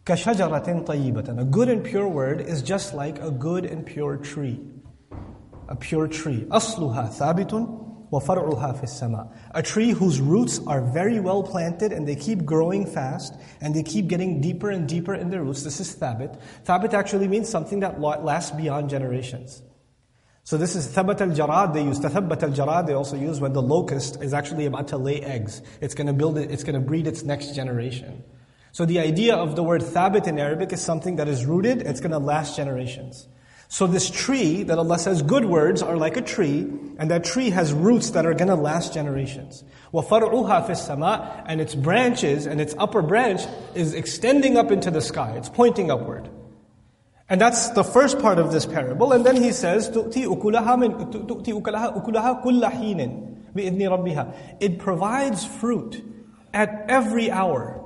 كَشَجَرَةٍ 0.05 0.85
طَيِّبَةٍ 0.85 1.39
A 1.39 1.45
good 1.45 1.69
and 1.69 1.83
pure 1.83 2.07
word 2.07 2.41
is 2.41 2.61
just 2.61 2.93
like 2.93 3.21
a 3.21 3.29
good 3.29 3.65
and 3.65 3.85
pure 3.85 4.17
tree. 4.17 4.59
A 5.67 5.75
pure 5.75 6.07
tree. 6.07 6.45
أَصْلُهَا 6.49 7.09
ثَابِتٌ 7.13 7.81
وَفَرْعُهَا 8.11 8.79
فِي 8.79 8.83
السَّمَاءِ 8.83 9.31
A 9.51 9.61
tree 9.63 9.91
whose 9.91 10.19
roots 10.19 10.59
are 10.67 10.81
very 10.81 11.19
well 11.19 11.43
planted 11.43 11.93
and 11.93 12.07
they 12.07 12.15
keep 12.15 12.43
growing 12.43 12.85
fast 12.85 13.35
and 13.61 13.73
they 13.73 13.83
keep 13.83 14.07
getting 14.07 14.41
deeper 14.41 14.69
and 14.69 14.87
deeper 14.87 15.13
in 15.13 15.29
their 15.29 15.43
roots. 15.43 15.63
This 15.63 15.79
is 15.79 15.95
thabit. 15.95 16.37
Thabit 16.65 16.93
actually 16.93 17.27
means 17.27 17.47
something 17.47 17.79
that 17.79 18.01
lasts 18.01 18.51
beyond 18.51 18.89
generations. 18.89 19.61
So 20.43 20.57
this 20.57 20.75
is 20.75 20.87
thabat 20.87 21.21
al-jarad 21.21 21.73
they 21.73 21.83
use. 21.83 21.99
Tathabbat 21.99 22.43
al-jarad 22.43 22.87
they 22.87 22.93
also 22.93 23.15
use 23.15 23.39
when 23.39 23.53
the 23.53 23.61
locust 23.61 24.21
is 24.21 24.33
actually 24.33 24.65
about 24.65 24.87
to 24.89 24.97
lay 24.97 25.21
eggs. 25.21 25.61
It's 25.79 25.93
going 25.93 26.07
to 26.07 26.13
build 26.13 26.37
it, 26.37 26.51
it's 26.51 26.63
going 26.63 26.73
to 26.73 26.81
breed 26.81 27.07
its 27.07 27.23
next 27.23 27.55
generation. 27.55 28.23
So 28.75 28.85
the 28.85 28.99
idea 28.99 29.35
of 29.35 29.55
the 29.55 29.63
word 29.63 29.81
thabit 29.81 30.27
in 30.27 30.39
Arabic 30.39 30.71
is 30.71 30.81
something 30.81 31.17
that 31.17 31.27
is 31.27 31.45
rooted, 31.45 31.81
it's 31.81 31.99
going 31.99 32.11
to 32.11 32.19
last 32.19 32.55
generations. 32.55 33.27
So 33.71 33.87
this 33.87 34.09
tree 34.09 34.63
that 34.63 34.77
Allah 34.77 34.99
says 34.99 35.21
good 35.21 35.45
words 35.45 35.81
are 35.81 35.95
like 35.95 36.17
a 36.17 36.21
tree, 36.21 36.67
and 36.97 37.09
that 37.09 37.23
tree 37.23 37.51
has 37.51 37.71
roots 37.71 38.09
that 38.09 38.25
are 38.25 38.33
going 38.33 38.49
to 38.49 38.55
last 38.55 38.93
generations. 38.93 39.63
وَفَرْعُهَا 39.93 40.67
فِي 40.67 40.71
السَّمَاءِ 40.71 41.43
And 41.45 41.61
its 41.61 41.73
branches 41.73 42.47
and 42.47 42.59
its 42.59 42.75
upper 42.77 43.01
branch 43.01 43.41
is 43.73 43.93
extending 43.93 44.57
up 44.57 44.71
into 44.71 44.91
the 44.91 44.99
sky. 44.99 45.35
It's 45.37 45.47
pointing 45.47 45.89
upward. 45.89 46.29
And 47.29 47.39
that's 47.39 47.69
the 47.69 47.85
first 47.85 48.19
part 48.19 48.39
of 48.39 48.51
this 48.51 48.65
parable. 48.65 49.13
And 49.13 49.25
then 49.25 49.37
he 49.37 49.53
says, 49.53 49.89
تُؤْتِي 49.89 50.25
أُكُلَهَا 50.25 50.75
مِنْ 50.75 51.09
تُؤْتِي 51.09 51.61
أُكُلَهَا 51.61 52.05
أُكُلَهَا 52.05 52.43
كُلَّ 52.43 52.71
حِينٍ 52.71 53.53
بِإِذْنِ 53.55 53.79
رَبِّهَا 53.79 54.57
It 54.59 54.79
provides 54.79 55.45
fruit 55.45 56.03
at 56.53 56.85
every 56.89 57.31
hour. 57.31 57.81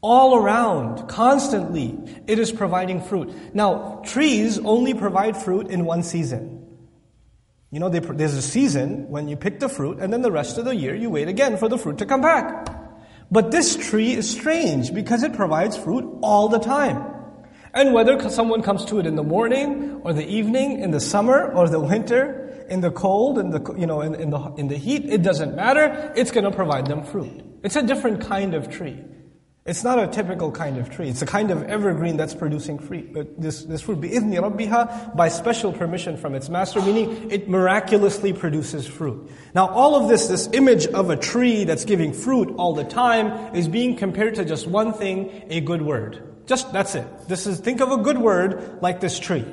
All 0.00 0.36
around, 0.36 1.08
constantly, 1.08 1.98
it 2.28 2.38
is 2.38 2.52
providing 2.52 3.02
fruit. 3.02 3.54
Now, 3.54 4.00
trees 4.04 4.58
only 4.58 4.94
provide 4.94 5.36
fruit 5.36 5.68
in 5.68 5.84
one 5.84 6.04
season. 6.04 6.64
You 7.70 7.80
know, 7.80 7.88
they, 7.88 7.98
there's 7.98 8.34
a 8.34 8.42
season 8.42 9.08
when 9.08 9.28
you 9.28 9.36
pick 9.36 9.58
the 9.58 9.68
fruit, 9.68 9.98
and 9.98 10.12
then 10.12 10.22
the 10.22 10.30
rest 10.30 10.56
of 10.56 10.64
the 10.64 10.74
year 10.74 10.94
you 10.94 11.10
wait 11.10 11.28
again 11.28 11.56
for 11.56 11.68
the 11.68 11.76
fruit 11.76 11.98
to 11.98 12.06
come 12.06 12.20
back. 12.20 12.68
But 13.30 13.50
this 13.50 13.76
tree 13.76 14.12
is 14.12 14.30
strange 14.30 14.94
because 14.94 15.22
it 15.22 15.34
provides 15.34 15.76
fruit 15.76 16.20
all 16.22 16.48
the 16.48 16.60
time. 16.60 17.14
And 17.74 17.92
whether 17.92 18.30
someone 18.30 18.62
comes 18.62 18.84
to 18.86 19.00
it 19.00 19.06
in 19.06 19.16
the 19.16 19.22
morning 19.22 20.00
or 20.04 20.12
the 20.12 20.26
evening, 20.26 20.80
in 20.80 20.92
the 20.92 21.00
summer 21.00 21.52
or 21.52 21.68
the 21.68 21.80
winter, 21.80 22.64
in 22.70 22.80
the 22.80 22.90
cold, 22.90 23.38
in 23.38 23.50
the, 23.50 23.74
you 23.76 23.86
know, 23.86 24.00
in, 24.00 24.14
in 24.14 24.30
the, 24.30 24.54
in 24.56 24.68
the 24.68 24.76
heat, 24.76 25.04
it 25.06 25.22
doesn't 25.22 25.54
matter. 25.54 26.12
It's 26.16 26.30
going 26.30 26.44
to 26.44 26.50
provide 26.50 26.86
them 26.86 27.02
fruit. 27.02 27.44
It's 27.62 27.76
a 27.76 27.82
different 27.82 28.22
kind 28.22 28.54
of 28.54 28.70
tree. 28.70 29.04
It's 29.67 29.81
not 29.81 29.97
a 29.97 30.07
typical 30.07 30.51
kind 30.51 30.77
of 30.77 30.89
tree. 30.89 31.07
It's 31.07 31.21
a 31.21 31.25
kind 31.25 31.49
of 31.49 31.63
evergreen 31.63 32.17
that's 32.17 32.33
producing 32.33 32.77
fruit. 32.77 33.15
Uh, 33.15 33.23
this, 33.37 33.63
this 33.63 33.81
fruit, 33.81 34.01
بِإِذْنِ 34.01 34.33
رَبِّهَا, 34.33 35.15
by 35.15 35.29
special 35.29 35.71
permission 35.71 36.17
from 36.17 36.35
its 36.35 36.49
master, 36.49 36.81
meaning 36.81 37.31
it 37.31 37.47
miraculously 37.47 38.33
produces 38.33 38.85
fruit. 38.85 39.31
Now 39.55 39.69
all 39.69 39.95
of 39.95 40.09
this, 40.09 40.27
this 40.27 40.49
image 40.51 40.87
of 40.87 41.09
a 41.09 41.15
tree 41.15 41.63
that's 41.63 41.85
giving 41.85 42.11
fruit 42.11 42.53
all 42.57 42.73
the 42.73 42.83
time, 42.83 43.55
is 43.55 43.69
being 43.69 43.95
compared 43.95 44.35
to 44.35 44.43
just 44.43 44.67
one 44.67 44.91
thing, 44.91 45.45
a 45.49 45.61
good 45.61 45.81
word. 45.81 46.21
Just, 46.47 46.73
that's 46.73 46.93
it. 46.93 47.07
This 47.29 47.47
is, 47.47 47.61
think 47.61 47.79
of 47.79 47.89
a 47.91 47.97
good 47.97 48.17
word 48.17 48.79
like 48.81 48.99
this 48.99 49.17
tree. 49.17 49.45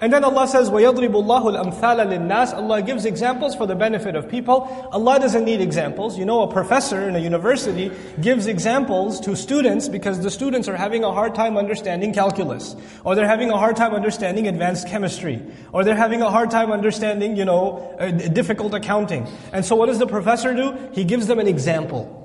And 0.00 0.10
then 0.10 0.24
Allah 0.24 0.48
says, 0.48 0.70
وَيَضْرِبُ 0.70 1.10
اللَّهُ 1.10 1.74
الْأَمْثَالَ 1.74 2.06
لِلنَّاسِ 2.06 2.54
Allah 2.54 2.80
gives 2.80 3.04
examples 3.04 3.54
for 3.54 3.66
the 3.66 3.74
benefit 3.74 4.16
of 4.16 4.30
people. 4.30 4.62
Allah 4.90 5.20
doesn't 5.20 5.44
need 5.44 5.60
examples. 5.60 6.16
You 6.16 6.24
know, 6.24 6.42
a 6.42 6.50
professor 6.50 7.06
in 7.06 7.16
a 7.16 7.18
university 7.18 7.90
gives 8.22 8.46
examples 8.46 9.20
to 9.20 9.36
students 9.36 9.88
because 9.90 10.20
the 10.20 10.30
students 10.30 10.68
are 10.68 10.76
having 10.76 11.04
a 11.04 11.12
hard 11.12 11.34
time 11.34 11.58
understanding 11.58 12.14
calculus. 12.14 12.76
Or 13.04 13.14
they're 13.14 13.26
having 13.26 13.50
a 13.50 13.58
hard 13.58 13.76
time 13.76 13.92
understanding 13.92 14.48
advanced 14.48 14.88
chemistry. 14.88 15.42
Or 15.72 15.84
they're 15.84 15.96
having 15.96 16.22
a 16.22 16.30
hard 16.30 16.50
time 16.50 16.72
understanding, 16.72 17.36
you 17.36 17.44
know, 17.44 17.94
uh, 18.00 18.10
difficult 18.10 18.72
accounting. 18.72 19.28
And 19.52 19.66
so 19.66 19.76
what 19.76 19.86
does 19.86 19.98
the 19.98 20.06
professor 20.06 20.54
do? 20.54 20.78
He 20.92 21.04
gives 21.04 21.26
them 21.26 21.40
an 21.40 21.46
example. 21.46 22.21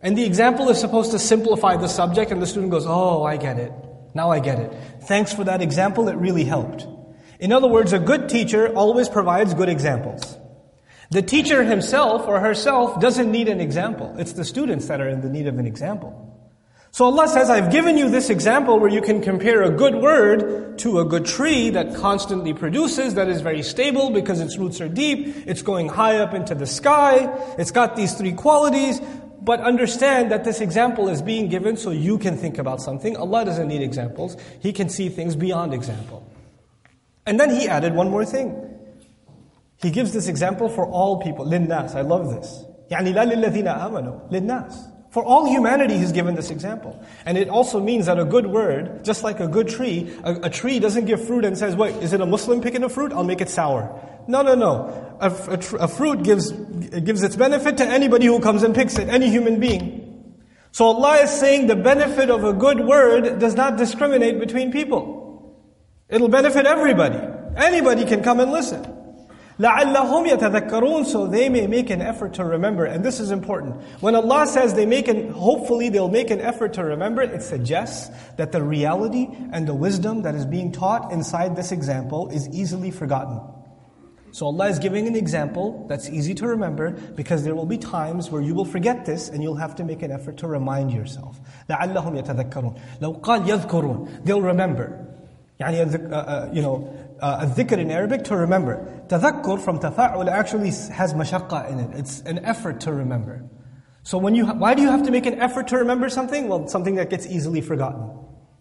And 0.00 0.16
the 0.16 0.24
example 0.24 0.68
is 0.68 0.78
supposed 0.78 1.10
to 1.10 1.18
simplify 1.18 1.76
the 1.76 1.88
subject, 1.88 2.30
and 2.30 2.40
the 2.40 2.46
student 2.46 2.70
goes, 2.70 2.86
Oh, 2.86 3.24
I 3.24 3.36
get 3.36 3.58
it. 3.58 3.72
Now 4.14 4.30
I 4.30 4.40
get 4.40 4.58
it. 4.58 4.74
Thanks 5.02 5.32
for 5.32 5.44
that 5.44 5.60
example, 5.60 6.08
it 6.08 6.16
really 6.16 6.44
helped. 6.44 6.86
In 7.40 7.52
other 7.52 7.68
words, 7.68 7.92
a 7.92 7.98
good 7.98 8.28
teacher 8.28 8.68
always 8.74 9.08
provides 9.08 9.54
good 9.54 9.68
examples. 9.68 10.36
The 11.10 11.22
teacher 11.22 11.64
himself 11.64 12.26
or 12.26 12.40
herself 12.40 13.00
doesn't 13.00 13.30
need 13.30 13.48
an 13.48 13.60
example. 13.60 14.14
It's 14.18 14.32
the 14.32 14.44
students 14.44 14.88
that 14.88 15.00
are 15.00 15.08
in 15.08 15.20
the 15.20 15.28
need 15.28 15.46
of 15.46 15.58
an 15.58 15.66
example. 15.66 16.24
So 16.90 17.04
Allah 17.04 17.28
says, 17.28 17.48
I've 17.50 17.70
given 17.70 17.96
you 17.96 18.10
this 18.10 18.30
example 18.30 18.78
where 18.80 18.90
you 18.90 19.02
can 19.02 19.22
compare 19.22 19.62
a 19.62 19.70
good 19.70 19.94
word 19.94 20.78
to 20.78 21.00
a 21.00 21.04
good 21.04 21.26
tree 21.26 21.70
that 21.70 21.94
constantly 21.94 22.54
produces, 22.54 23.14
that 23.14 23.28
is 23.28 23.40
very 23.40 23.62
stable 23.62 24.10
because 24.10 24.40
its 24.40 24.58
roots 24.58 24.80
are 24.80 24.88
deep, 24.88 25.46
it's 25.46 25.62
going 25.62 25.88
high 25.88 26.18
up 26.18 26.34
into 26.34 26.54
the 26.54 26.66
sky, 26.66 27.28
it's 27.58 27.70
got 27.70 27.94
these 27.94 28.14
three 28.14 28.32
qualities, 28.32 29.00
but 29.41 29.59
understand 29.59 30.31
that 30.31 30.43
this 30.43 30.61
example 30.61 31.09
is 31.09 31.21
being 31.21 31.49
given 31.49 31.75
so 31.75 31.91
you 31.91 32.17
can 32.17 32.37
think 32.37 32.57
about 32.57 32.81
something. 32.81 33.17
Allah 33.17 33.43
doesn't 33.45 33.67
need 33.67 33.81
examples. 33.81 34.37
He 34.61 34.71
can 34.71 34.89
see 34.89 35.09
things 35.09 35.35
beyond 35.35 35.73
example. 35.73 36.25
And 37.25 37.39
then 37.39 37.49
he 37.49 37.67
added 37.67 37.93
one 37.93 38.09
more 38.09 38.25
thing. 38.25 38.55
He 39.81 39.91
gives 39.91 40.13
this 40.13 40.27
example 40.27 40.69
for 40.69 40.85
all 40.87 41.21
people. 41.21 41.45
Linnas. 41.45 41.95
I 41.95 42.01
love 42.01 42.29
this. 42.33 42.63
يعني 42.91 43.13
لا 43.13 43.25
للذين 43.25 43.67
آمنوا. 43.67 44.19
للناس. 44.31 44.87
for 45.10 45.24
all 45.24 45.46
humanity, 45.46 45.96
he's 45.96 46.12
given 46.12 46.34
this 46.34 46.50
example. 46.50 47.02
And 47.24 47.38
it 47.38 47.48
also 47.48 47.80
means 47.80 48.06
that 48.06 48.18
a 48.18 48.26
good 48.26 48.46
word, 48.46 49.04
just 49.04 49.24
like 49.24 49.40
a 49.40 49.48
good 49.48 49.68
tree, 49.68 50.14
a, 50.22 50.34
a, 50.44 50.50
tree 50.50 50.78
doesn't 50.78 51.06
give 51.06 51.26
fruit 51.26 51.46
and 51.46 51.56
says, 51.56 51.74
wait, 51.74 51.96
is 51.96 52.12
it 52.12 52.20
a 52.20 52.26
Muslim 52.26 52.60
picking 52.60 52.84
a 52.84 52.90
fruit? 52.90 53.12
I'll 53.12 53.24
make 53.24 53.40
it 53.40 53.48
sour. 53.48 53.98
No, 54.26 54.42
no, 54.42 54.54
no. 54.54 55.16
A, 55.20 55.30
a, 55.30 55.84
a 55.84 55.88
fruit 55.88 56.22
gives, 56.22 56.50
gives 56.50 57.22
its 57.22 57.36
benefit 57.36 57.78
to 57.78 57.86
anybody 57.86 58.26
who 58.26 58.38
comes 58.40 58.62
and 58.62 58.74
picks 58.74 58.98
it, 58.98 59.08
any 59.08 59.30
human 59.30 59.58
being. 59.58 60.34
So 60.72 60.84
Allah 60.84 61.22
is 61.22 61.30
saying 61.30 61.68
the 61.68 61.76
benefit 61.76 62.28
of 62.28 62.44
a 62.44 62.52
good 62.52 62.80
word 62.80 63.38
does 63.38 63.54
not 63.54 63.78
discriminate 63.78 64.38
between 64.38 64.70
people. 64.72 65.56
It'll 66.10 66.28
benefit 66.28 66.66
everybody. 66.66 67.18
Anybody 67.56 68.04
can 68.04 68.22
come 68.22 68.40
and 68.40 68.52
listen. 68.52 68.97
لَعَلَّهُمْ 69.59 70.27
يَتَذَكَّرُونَ 70.27 71.05
So 71.05 71.27
they 71.27 71.47
may 71.47 71.67
make 71.67 71.91
an 71.91 72.01
effort 72.01 72.33
to 72.35 72.43
remember. 72.43 72.85
And 72.85 73.05
this 73.05 73.19
is 73.19 73.29
important. 73.29 73.75
When 74.01 74.15
Allah 74.15 74.47
says 74.47 74.73
they 74.73 74.87
make 74.87 75.07
an, 75.07 75.29
hopefully 75.29 75.89
they'll 75.89 76.09
make 76.09 76.31
an 76.31 76.41
effort 76.41 76.73
to 76.73 76.83
remember, 76.83 77.21
it 77.21 77.43
suggests 77.43 78.09
that 78.37 78.51
the 78.51 78.63
reality 78.63 79.27
and 79.51 79.67
the 79.67 79.75
wisdom 79.75 80.23
that 80.23 80.33
is 80.33 80.45
being 80.47 80.71
taught 80.71 81.11
inside 81.11 81.55
this 81.55 81.71
example 81.71 82.29
is 82.29 82.49
easily 82.49 82.89
forgotten. 82.89 83.41
So 84.31 84.47
Allah 84.47 84.69
is 84.69 84.79
giving 84.79 85.05
an 85.07 85.15
example 85.15 85.85
that's 85.87 86.09
easy 86.09 86.33
to 86.35 86.47
remember 86.47 86.89
because 86.89 87.43
there 87.43 87.53
will 87.53 87.67
be 87.67 87.77
times 87.77 88.31
where 88.31 88.41
you 88.41 88.55
will 88.55 88.65
forget 88.65 89.05
this 89.05 89.29
and 89.29 89.43
you'll 89.43 89.57
have 89.57 89.75
to 89.75 89.83
make 89.83 90.01
an 90.01 90.11
effort 90.11 90.37
to 90.37 90.47
remind 90.47 90.91
yourself. 90.91 91.39
لَعَلَّهُمْ 91.69 92.25
يَتَذَكَّرُونَ 92.25 92.79
لَوْ 92.99 93.21
قَالْ 93.21 93.45
يَذْكُرُونَ 93.45 94.25
They'll 94.25 94.41
remember. 94.41 95.07
يعني, 95.59 96.11
uh, 96.11 96.15
uh, 96.15 96.49
you 96.51 96.63
know, 96.63 97.06
uh, 97.20 97.46
dhikr 97.46 97.78
in 97.78 97.90
Arabic 97.90 98.24
to 98.24 98.36
remember. 98.36 99.02
Tadhakkur 99.08 99.60
from 99.62 99.78
tafa'ul 99.78 100.28
actually 100.28 100.70
has 100.94 101.14
mashaqqa 101.14 101.70
in 101.70 101.80
it. 101.80 101.98
It's 101.98 102.20
an 102.20 102.44
effort 102.44 102.80
to 102.82 102.92
remember. 102.92 103.48
So 104.02 104.18
when 104.18 104.34
you, 104.34 104.46
why 104.46 104.74
do 104.74 104.82
you 104.82 104.88
have 104.88 105.02
to 105.04 105.10
make 105.10 105.26
an 105.26 105.38
effort 105.40 105.68
to 105.68 105.78
remember 105.78 106.08
something? 106.08 106.48
Well, 106.48 106.68
something 106.68 106.94
that 106.94 107.10
gets 107.10 107.26
easily 107.26 107.60
forgotten. 107.60 108.10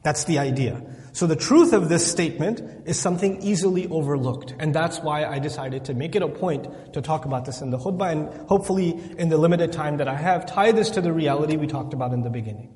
That's 0.03 0.25
the 0.25 0.39
idea. 0.39 0.81
So 1.13 1.25
the 1.25 1.35
truth 1.35 1.73
of 1.73 1.89
this 1.89 2.09
statement 2.09 2.61
is 2.85 2.99
something 2.99 3.41
easily 3.41 3.87
overlooked. 3.87 4.53
And 4.59 4.73
that's 4.73 4.99
why 4.99 5.25
I 5.25 5.39
decided 5.39 5.85
to 5.85 5.93
make 5.93 6.15
it 6.15 6.21
a 6.21 6.27
point 6.27 6.93
to 6.93 7.01
talk 7.01 7.25
about 7.25 7.45
this 7.45 7.61
in 7.61 7.71
the 7.71 7.77
khutbah 7.77 8.11
and 8.11 8.47
hopefully 8.47 8.89
in 9.17 9.29
the 9.29 9.37
limited 9.37 9.71
time 9.73 9.97
that 9.97 10.07
I 10.07 10.15
have, 10.15 10.45
tie 10.45 10.71
this 10.71 10.91
to 10.91 11.01
the 11.01 11.11
reality 11.11 11.57
we 11.57 11.67
talked 11.67 11.93
about 11.93 12.13
in 12.13 12.21
the 12.21 12.29
beginning. 12.29 12.73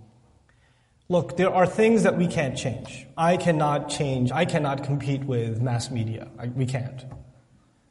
Look, 1.11 1.35
there 1.35 1.53
are 1.53 1.67
things 1.67 2.03
that 2.03 2.17
we 2.17 2.25
can't 2.25 2.57
change. 2.57 3.05
I 3.17 3.35
cannot 3.35 3.89
change, 3.89 4.31
I 4.31 4.45
cannot 4.45 4.85
compete 4.85 5.25
with 5.25 5.61
mass 5.61 5.91
media. 5.91 6.29
I, 6.39 6.47
we 6.47 6.65
can't. 6.65 7.03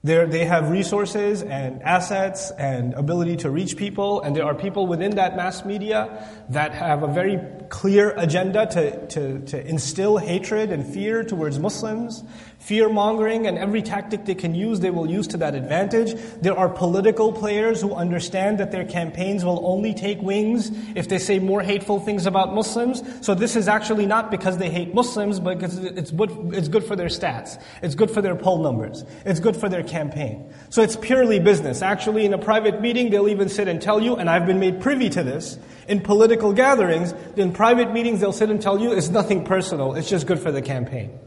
They're, 0.03 0.27
they 0.27 0.47
have 0.47 0.71
resources 0.71 1.43
and 1.43 1.83
assets 1.83 2.51
and 2.53 2.95
ability 2.95 3.37
to 3.39 3.51
reach 3.51 3.77
people, 3.77 4.23
and 4.23 4.35
there 4.35 4.47
are 4.47 4.55
people 4.55 4.87
within 4.87 5.17
that 5.17 5.37
mass 5.37 5.63
media 5.63 6.27
that 6.49 6.73
have 6.73 7.03
a 7.03 7.07
very 7.07 7.39
clear 7.69 8.15
agenda 8.17 8.65
to, 8.65 9.07
to, 9.09 9.41
to 9.41 9.67
instill 9.67 10.17
hatred 10.17 10.73
and 10.73 10.87
fear 10.87 11.23
towards 11.23 11.59
Muslims 11.59 12.25
Fear 12.61 12.91
mongering 12.91 13.47
and 13.47 13.57
every 13.57 13.81
tactic 13.81 14.27
they 14.27 14.35
can 14.35 14.55
use, 14.55 14.81
they 14.81 14.91
will 14.91 15.11
use 15.11 15.27
to 15.29 15.39
that 15.39 15.55
advantage. 15.55 16.13
There 16.43 16.57
are 16.57 16.69
political 16.69 17.33
players 17.33 17.81
who 17.81 17.95
understand 17.95 18.59
that 18.59 18.71
their 18.71 18.85
campaigns 18.85 19.47
will 19.47 19.67
only 19.67 19.95
take 19.95 20.21
wings 20.21 20.71
if 20.95 21.09
they 21.09 21.19
say 21.19 21.39
more 21.39 21.63
hateful 21.63 22.01
things 22.01 22.27
about 22.27 22.55
Muslims. 22.55 23.03
So 23.23 23.35
this 23.35 23.57
is 23.57 23.67
actually 23.67 24.05
not 24.05 24.31
because 24.31 24.59
they 24.59 24.69
hate 24.69 24.95
Muslims, 24.95 25.41
but 25.41 25.59
because 25.59 25.79
it's 25.79 26.11
good, 26.11 26.31
it's 26.53 26.69
good 26.69 26.85
for 26.85 26.97
their 26.97 27.09
stats. 27.09 27.59
It's 27.83 27.95
good 27.95 28.11
for 28.11 28.21
their 28.21 28.37
poll 28.37 28.63
numbers. 28.63 29.07
It's 29.25 29.41
good 29.41 29.57
for 29.57 29.71
their 29.71 29.83
campaign. 29.91 30.51
So 30.71 30.83
it's 30.83 30.97
purely 30.97 31.41
business. 31.41 31.83
Actually, 31.83 32.25
in 32.25 32.33
a 32.33 32.39
private 32.39 32.81
meeting, 32.81 33.11
they'll 33.11 33.29
even 33.29 33.49
sit 33.49 33.69
and 33.69 33.83
tell 33.83 34.01
you, 34.01 34.17
and 34.17 34.31
I've 34.31 34.47
been 34.47 34.61
made 34.61 34.81
privy 34.81 35.11
to 35.11 35.23
this, 35.23 35.59
in 35.89 36.01
political 36.01 36.53
gatherings, 36.53 37.13
in 37.37 37.53
private 37.53 37.93
meetings, 37.93 38.21
they'll 38.21 38.33
sit 38.33 38.49
and 38.49 38.63
tell 38.63 38.81
you 38.81 38.93
it's 38.93 39.11
nothing 39.11 39.45
personal. 39.45 39.95
It's 39.95 40.09
just 40.09 40.27
good 40.27 40.39
for 40.39 40.53
the 40.53 40.63
campaign. 40.63 41.19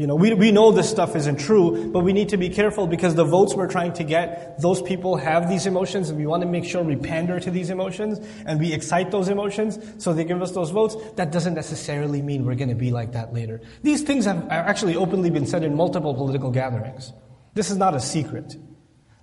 You 0.00 0.06
know, 0.06 0.14
we, 0.14 0.32
we 0.32 0.50
know 0.50 0.72
this 0.72 0.88
stuff 0.88 1.14
isn't 1.14 1.38
true, 1.38 1.90
but 1.92 2.00
we 2.00 2.14
need 2.14 2.30
to 2.30 2.38
be 2.38 2.48
careful 2.48 2.86
because 2.86 3.16
the 3.16 3.24
votes 3.24 3.54
we're 3.54 3.68
trying 3.68 3.92
to 3.94 4.02
get, 4.02 4.58
those 4.58 4.80
people 4.80 5.16
have 5.16 5.46
these 5.46 5.66
emotions 5.66 6.08
and 6.08 6.18
we 6.18 6.24
want 6.24 6.40
to 6.42 6.48
make 6.48 6.64
sure 6.64 6.82
we 6.82 6.96
pander 6.96 7.38
to 7.38 7.50
these 7.50 7.68
emotions 7.68 8.18
and 8.46 8.58
we 8.58 8.72
excite 8.72 9.10
those 9.10 9.28
emotions 9.28 9.78
so 9.98 10.14
they 10.14 10.24
give 10.24 10.40
us 10.40 10.52
those 10.52 10.70
votes. 10.70 10.96
That 11.16 11.32
doesn't 11.32 11.52
necessarily 11.52 12.22
mean 12.22 12.46
we're 12.46 12.54
going 12.54 12.70
to 12.70 12.74
be 12.74 12.90
like 12.90 13.12
that 13.12 13.34
later. 13.34 13.60
These 13.82 14.00
things 14.00 14.24
have 14.24 14.48
actually 14.48 14.96
openly 14.96 15.28
been 15.28 15.44
said 15.44 15.64
in 15.64 15.76
multiple 15.76 16.14
political 16.14 16.50
gatherings. 16.50 17.12
This 17.54 17.70
is 17.70 17.76
not 17.76 17.94
a 17.94 18.00
secret. 18.00 18.56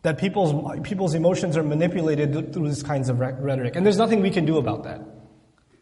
That 0.04 0.18
people's, 0.18 0.80
people's 0.82 1.14
emotions 1.14 1.58
are 1.58 1.64
manipulated 1.64 2.54
through 2.54 2.68
these 2.68 2.84
kinds 2.84 3.10
of 3.10 3.20
rhetoric. 3.20 3.76
And 3.76 3.86
there's 3.86 3.98
nothing 3.98 4.22
we 4.22 4.30
can 4.30 4.46
do 4.46 4.58
about 4.58 4.84
that. 4.84 5.02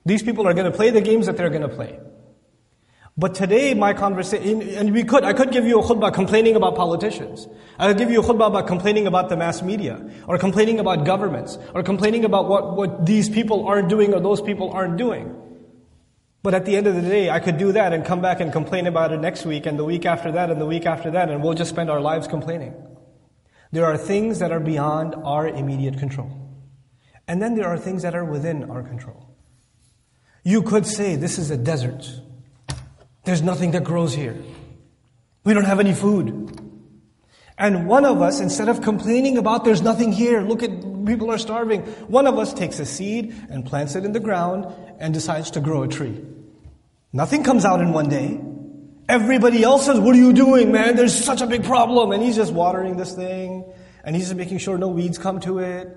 These 0.05 0.23
people 0.23 0.47
are 0.47 0.53
going 0.53 0.71
to 0.71 0.75
play 0.75 0.91
the 0.91 1.01
games 1.01 1.25
that 1.25 1.37
they're 1.37 1.49
going 1.49 1.67
to 1.67 1.69
play. 1.69 1.99
But 3.17 3.33
today, 3.33 3.73
my 3.73 3.93
conversation, 3.93 4.61
and 4.61 4.93
we 4.93 5.03
could, 5.03 5.23
I 5.23 5.31
could 5.31 5.51
give 5.51 5.65
you 5.65 5.79
a 5.79 5.83
khutbah 5.83 6.13
complaining 6.13 6.57
about 6.57 6.75
politicians. 6.75 7.47
I 7.79 7.87
could 7.87 7.97
give 7.97 8.11
you 8.11 8.19
a 8.19 8.23
khutbah 8.23 8.47
about 8.47 8.67
complaining 8.67 9.07
about 9.07 9.29
the 9.29 9.37
mass 9.37 9.61
media, 9.61 10.11
or 10.27 10.37
complaining 10.37 10.81
about 10.81 11.05
governments, 11.05 11.57
or 11.73 11.81
complaining 11.81 12.25
about 12.25 12.49
what, 12.49 12.75
what 12.75 13.05
these 13.05 13.29
people 13.29 13.67
aren't 13.67 13.87
doing 13.87 14.13
or 14.13 14.19
those 14.19 14.41
people 14.41 14.69
aren't 14.71 14.97
doing. 14.97 15.33
But 16.45 16.53
at 16.53 16.65
the 16.65 16.77
end 16.77 16.85
of 16.85 16.93
the 16.93 17.01
day, 17.01 17.31
I 17.31 17.39
could 17.39 17.57
do 17.57 17.71
that 17.71 17.91
and 17.91 18.05
come 18.05 18.21
back 18.21 18.39
and 18.39 18.53
complain 18.53 18.85
about 18.85 19.11
it 19.11 19.19
next 19.19 19.47
week, 19.47 19.65
and 19.65 19.79
the 19.79 19.83
week 19.83 20.05
after 20.05 20.31
that, 20.33 20.51
and 20.51 20.61
the 20.61 20.65
week 20.67 20.85
after 20.85 21.09
that, 21.09 21.27
and 21.27 21.41
we'll 21.41 21.55
just 21.55 21.71
spend 21.71 21.89
our 21.89 21.99
lives 21.99 22.27
complaining. 22.27 22.71
There 23.71 23.83
are 23.83 23.97
things 23.97 24.37
that 24.37 24.51
are 24.51 24.59
beyond 24.59 25.15
our 25.15 25.47
immediate 25.47 25.97
control. 25.97 26.29
And 27.27 27.41
then 27.41 27.55
there 27.55 27.65
are 27.65 27.79
things 27.79 28.03
that 28.03 28.13
are 28.13 28.23
within 28.23 28.69
our 28.69 28.83
control. 28.83 29.35
You 30.43 30.61
could 30.61 30.85
say 30.85 31.15
this 31.15 31.39
is 31.39 31.49
a 31.49 31.57
desert. 31.57 32.07
There's 33.23 33.41
nothing 33.41 33.71
that 33.71 33.83
grows 33.83 34.13
here. 34.13 34.37
We 35.45 35.55
don't 35.55 35.65
have 35.65 35.79
any 35.79 35.95
food. 35.95 36.61
And 37.57 37.87
one 37.87 38.05
of 38.05 38.21
us, 38.21 38.39
instead 38.39 38.69
of 38.69 38.83
complaining 38.83 39.39
about 39.39 39.65
there's 39.65 39.81
nothing 39.81 40.11
here, 40.11 40.41
look 40.41 40.61
at 40.61 40.69
people 41.07 41.31
are 41.31 41.39
starving, 41.39 41.81
one 42.05 42.27
of 42.27 42.37
us 42.37 42.53
takes 42.53 42.77
a 42.77 42.85
seed 42.85 43.33
and 43.49 43.65
plants 43.65 43.95
it 43.95 44.05
in 44.05 44.11
the 44.11 44.19
ground 44.19 44.67
and 44.99 45.11
decides 45.11 45.49
to 45.49 45.59
grow 45.59 45.81
a 45.81 45.87
tree. 45.87 46.23
Nothing 47.15 47.45
comes 47.45 47.63
out 47.63 47.79
in 47.79 47.93
one 47.93 48.09
day. 48.09 48.41
Everybody 49.07 49.63
else 49.63 49.85
says, 49.85 49.97
What 49.97 50.17
are 50.17 50.19
you 50.19 50.33
doing, 50.33 50.73
man? 50.73 50.97
There's 50.97 51.15
such 51.15 51.39
a 51.39 51.47
big 51.47 51.63
problem. 51.63 52.11
And 52.11 52.21
he's 52.21 52.35
just 52.35 52.51
watering 52.51 52.97
this 52.97 53.15
thing 53.15 53.71
and 54.03 54.17
he's 54.17 54.25
just 54.25 54.35
making 54.35 54.57
sure 54.57 54.77
no 54.77 54.89
weeds 54.89 55.17
come 55.17 55.39
to 55.39 55.59
it. 55.59 55.87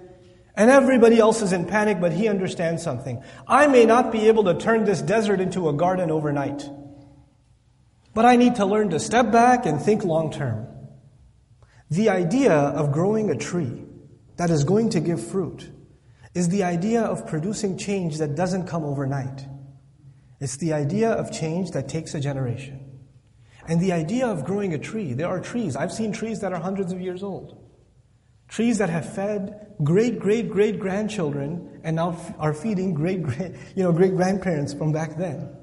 And 0.55 0.71
everybody 0.71 1.19
else 1.19 1.43
is 1.43 1.53
in 1.53 1.65
panic, 1.67 2.01
but 2.01 2.13
he 2.13 2.29
understands 2.29 2.85
something. 2.85 3.21
I 3.49 3.67
may 3.67 3.85
not 3.85 4.13
be 4.13 4.29
able 4.29 4.45
to 4.45 4.55
turn 4.55 4.85
this 4.85 5.03
desert 5.03 5.41
into 5.41 5.69
a 5.69 5.73
garden 5.73 6.13
overnight. 6.13 6.71
But 8.15 8.25
I 8.25 8.37
need 8.37 8.55
to 8.55 8.65
learn 8.65 8.91
to 8.91 9.01
step 9.01 9.33
back 9.33 9.67
and 9.67 9.83
think 9.83 10.05
long 10.05 10.31
term. 10.31 10.69
The 11.91 12.11
idea 12.11 12.55
of 12.55 12.93
growing 12.93 13.29
a 13.29 13.37
tree 13.37 13.83
that 14.37 14.51
is 14.51 14.63
going 14.63 14.91
to 14.91 15.01
give 15.01 15.27
fruit 15.27 15.69
is 16.33 16.49
the 16.49 16.63
idea 16.63 17.03
of 17.03 17.27
producing 17.27 17.77
change 17.77 18.19
that 18.19 18.37
doesn't 18.37 18.69
come 18.69 18.85
overnight. 18.85 19.45
It's 20.41 20.57
the 20.57 20.73
idea 20.73 21.11
of 21.11 21.33
change 21.33 21.73
that 21.73 21.89
takes 21.89 22.15
a 22.15 22.21
generation. 22.21 22.89
And 23.67 23.81
the 23.81 23.93
idea 23.93 24.27
of 24.27 24.45
growing 24.45 24.73
a 24.73 24.79
tree, 24.79 25.13
there 25.13 25.29
are 25.29 25.41
trees. 25.41 25.77
I've 25.77 25.93
seen 25.93 26.13
trees 26.13 26.41
that 26.41 26.53
are 26.53 26.61
hundreds 26.61 26.93
of 26.93 27.01
years 27.01 27.23
old. 27.23 27.59
Trees 28.49 28.79
that 28.79 28.89
have 28.89 29.15
fed 29.15 29.75
great, 29.85 30.19
great, 30.19 30.49
great 30.49 30.81
grandchildren 30.81 31.81
and 31.85 31.97
now 31.97 32.17
are 32.39 32.55
feeding 32.55 32.95
great, 32.95 33.23
great, 33.23 33.53
you 33.77 33.83
know, 33.83 33.93
great 33.93 34.15
grandparents 34.15 34.73
from 34.73 34.93
back 34.93 35.19
then. 35.19 35.55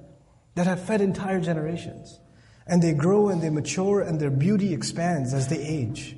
That 0.54 0.68
have 0.68 0.82
fed 0.82 1.02
entire 1.02 1.42
generations. 1.42 2.20
And 2.68 2.82
they 2.82 2.94
grow 2.94 3.30
and 3.30 3.42
they 3.42 3.50
mature 3.50 4.02
and 4.02 4.20
their 4.20 4.30
beauty 4.30 4.74
expands 4.74 5.34
as 5.34 5.48
they 5.48 5.62
age. 5.62 6.16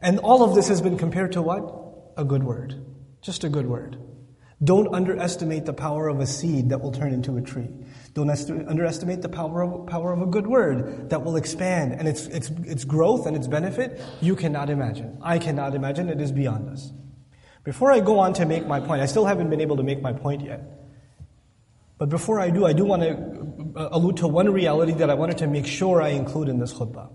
And 0.00 0.18
all 0.18 0.42
of 0.42 0.54
this 0.54 0.68
has 0.68 0.80
been 0.80 0.98
compared 0.98 1.32
to 1.32 1.42
what? 1.42 2.14
A 2.16 2.24
good 2.24 2.42
word. 2.42 2.84
Just 3.22 3.44
a 3.44 3.48
good 3.48 3.66
word. 3.66 3.98
Don't 4.62 4.92
underestimate 4.92 5.66
the 5.66 5.72
power 5.72 6.08
of 6.08 6.18
a 6.18 6.26
seed 6.26 6.70
that 6.70 6.80
will 6.80 6.90
turn 6.90 7.12
into 7.12 7.36
a 7.36 7.40
tree. 7.40 7.68
Don't 8.14 8.28
underestimate 8.28 9.22
the 9.22 9.28
power 9.28 9.62
of, 9.62 9.86
power 9.86 10.12
of 10.12 10.20
a 10.20 10.26
good 10.26 10.48
word 10.48 11.10
that 11.10 11.22
will 11.22 11.36
expand 11.36 11.92
and 11.92 12.08
its, 12.08 12.26
its, 12.26 12.50
its 12.64 12.84
growth 12.84 13.26
and 13.26 13.36
its 13.36 13.46
benefit. 13.46 14.00
You 14.20 14.34
cannot 14.34 14.68
imagine. 14.68 15.18
I 15.22 15.38
cannot 15.38 15.76
imagine. 15.76 16.08
It 16.08 16.20
is 16.20 16.32
beyond 16.32 16.70
us. 16.70 16.92
Before 17.62 17.92
I 17.92 18.00
go 18.00 18.18
on 18.18 18.32
to 18.34 18.46
make 18.46 18.66
my 18.66 18.80
point, 18.80 19.00
I 19.00 19.06
still 19.06 19.26
haven't 19.26 19.48
been 19.50 19.60
able 19.60 19.76
to 19.76 19.84
make 19.84 20.02
my 20.02 20.12
point 20.12 20.42
yet. 20.42 20.62
But 21.98 22.08
before 22.08 22.40
I 22.40 22.50
do, 22.50 22.64
I 22.64 22.72
do 22.72 22.84
want 22.84 23.02
to 23.02 23.80
uh, 23.80 23.88
allude 23.92 24.16
to 24.18 24.28
one 24.28 24.52
reality 24.52 24.92
that 24.94 25.10
I 25.10 25.14
wanted 25.14 25.38
to 25.38 25.46
make 25.46 25.66
sure 25.66 26.02
I 26.02 26.10
include 26.10 26.48
in 26.48 26.58
this 26.58 26.72
khutbah. 26.72 27.10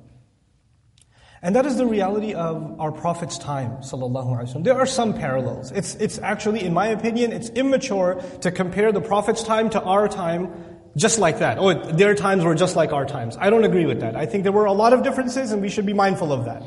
And 1.42 1.54
that 1.54 1.66
is 1.66 1.76
the 1.76 1.86
reality 1.86 2.34
of 2.34 2.80
our 2.80 2.90
Prophet's 2.90 3.38
time, 3.38 3.76
sallallahu 3.76 4.26
alaihi 4.26 4.52
wasallam. 4.52 4.64
There 4.64 4.78
are 4.78 4.86
some 4.86 5.14
parallels. 5.14 5.70
It's, 5.70 5.94
it's 5.96 6.18
actually, 6.18 6.64
in 6.64 6.74
my 6.74 6.88
opinion, 6.88 7.32
it's 7.32 7.48
immature 7.50 8.20
to 8.40 8.50
compare 8.50 8.90
the 8.90 9.00
Prophet's 9.00 9.44
time 9.44 9.70
to 9.70 9.80
our 9.80 10.08
time 10.08 10.52
just 10.96 11.18
like 11.20 11.38
that. 11.38 11.58
Oh, 11.58 11.74
their 11.92 12.14
times 12.16 12.44
were 12.44 12.56
just 12.56 12.74
like 12.74 12.92
our 12.92 13.06
times. 13.06 13.36
I 13.38 13.50
don't 13.50 13.64
agree 13.64 13.86
with 13.86 14.00
that. 14.00 14.16
I 14.16 14.26
think 14.26 14.42
there 14.42 14.52
were 14.52 14.64
a 14.64 14.72
lot 14.72 14.92
of 14.92 15.04
differences 15.04 15.52
and 15.52 15.62
we 15.62 15.68
should 15.68 15.86
be 15.86 15.92
mindful 15.92 16.32
of 16.32 16.46
that. 16.46 16.62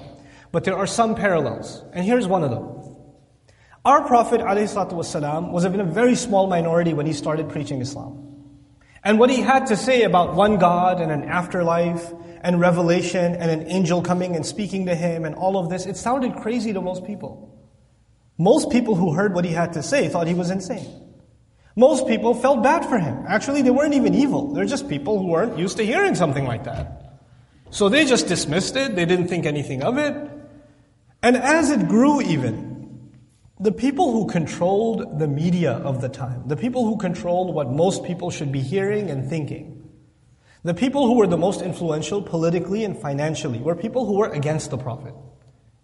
But 0.53 0.63
there 0.63 0.77
are 0.77 0.88
some 0.88 1.15
parallels. 1.15 1.83
And 1.91 2.05
here's 2.05 2.27
one 2.27 2.43
of 2.43 2.50
them. 2.50 2.81
Our 3.83 4.05
Prophet 4.05 4.41
والسلام, 4.41 5.51
was 5.51 5.65
in 5.65 5.79
a 5.79 5.83
very 5.83 6.15
small 6.15 6.48
minority 6.48 6.93
when 6.93 7.05
he 7.05 7.13
started 7.13 7.50
preaching 7.50 7.81
Islam. 7.81 8.27
And 9.03 9.17
what 9.17 9.29
he 9.29 9.41
had 9.41 9.65
to 9.67 9.75
say 9.75 10.03
about 10.03 10.36
one 10.36 10.57
God 10.57 11.01
and 11.01 11.12
an 11.12 11.24
afterlife 11.24 12.13
and 12.43 12.61
revelation 12.61 13.35
and 13.35 13.50
an 13.50 13.69
angel 13.69 14.02
coming 14.02 14.37
and 14.37 14.45
speaking 14.45 14.87
to 14.87 14.95
him 14.95 15.25
and 15.25 15.35
all 15.35 15.59
of 15.59 15.71
this, 15.71 15.87
it 15.87 15.97
sounded 15.97 16.37
crazy 16.37 16.73
to 16.73 16.81
most 16.81 17.05
people. 17.05 17.52
Most 18.38 18.71
people 18.71 18.95
who 18.95 19.12
heard 19.12 19.35
what 19.35 19.45
he 19.45 19.52
had 19.52 19.73
to 19.75 19.83
say 19.83 20.09
thought 20.09 20.26
he 20.26 20.35
was 20.35 20.50
insane. 20.50 20.87
Most 21.75 22.07
people 22.07 22.35
felt 22.35 22.62
bad 22.62 22.87
for 22.87 22.99
him. 22.99 23.25
Actually, 23.28 23.62
they 23.62 23.71
weren't 23.71 23.95
even 23.95 24.14
evil. 24.14 24.52
They're 24.52 24.64
just 24.64 24.88
people 24.88 25.19
who 25.19 25.26
weren't 25.26 25.59
used 25.59 25.76
to 25.76 25.85
hearing 25.85 26.14
something 26.14 26.47
like 26.47 26.64
that. 26.64 27.21
So 27.71 27.88
they 27.88 28.05
just 28.05 28.28
dismissed 28.28 28.76
it. 28.76 28.97
They 28.97 29.05
didn't 29.05 29.28
think 29.28 29.45
anything 29.45 29.83
of 29.83 29.99
it. 29.99 30.14
And 31.23 31.37
as 31.37 31.71
it 31.71 31.88
grew 31.88 32.23
even, 32.23 33.12
the 33.59 33.73
people 33.73 34.12
who 34.12 34.26
controlled 34.26 35.19
the 35.19 35.26
media 35.26 35.73
of 35.73 36.00
the 36.00 36.09
time, 36.09 36.47
the 36.47 36.57
people 36.57 36.87
who 36.87 36.97
controlled 36.97 37.55
what 37.55 37.71
most 37.71 38.05
people 38.05 38.31
should 38.31 38.52
be 38.52 38.61
hearing 38.61 39.11
and 39.11 39.28
thinking, 39.28 39.86
the 40.66 40.75
people 40.75 41.06
who 41.06 41.14
were 41.14 41.28
the 41.28 41.38
most 41.38 41.62
influential 41.62 42.20
politically 42.20 42.82
and 42.82 42.99
financially 42.99 43.61
were 43.61 43.76
people 43.76 44.04
who 44.04 44.18
were 44.18 44.30
against 44.30 44.70
the 44.70 44.76
Prophet. 44.76 45.14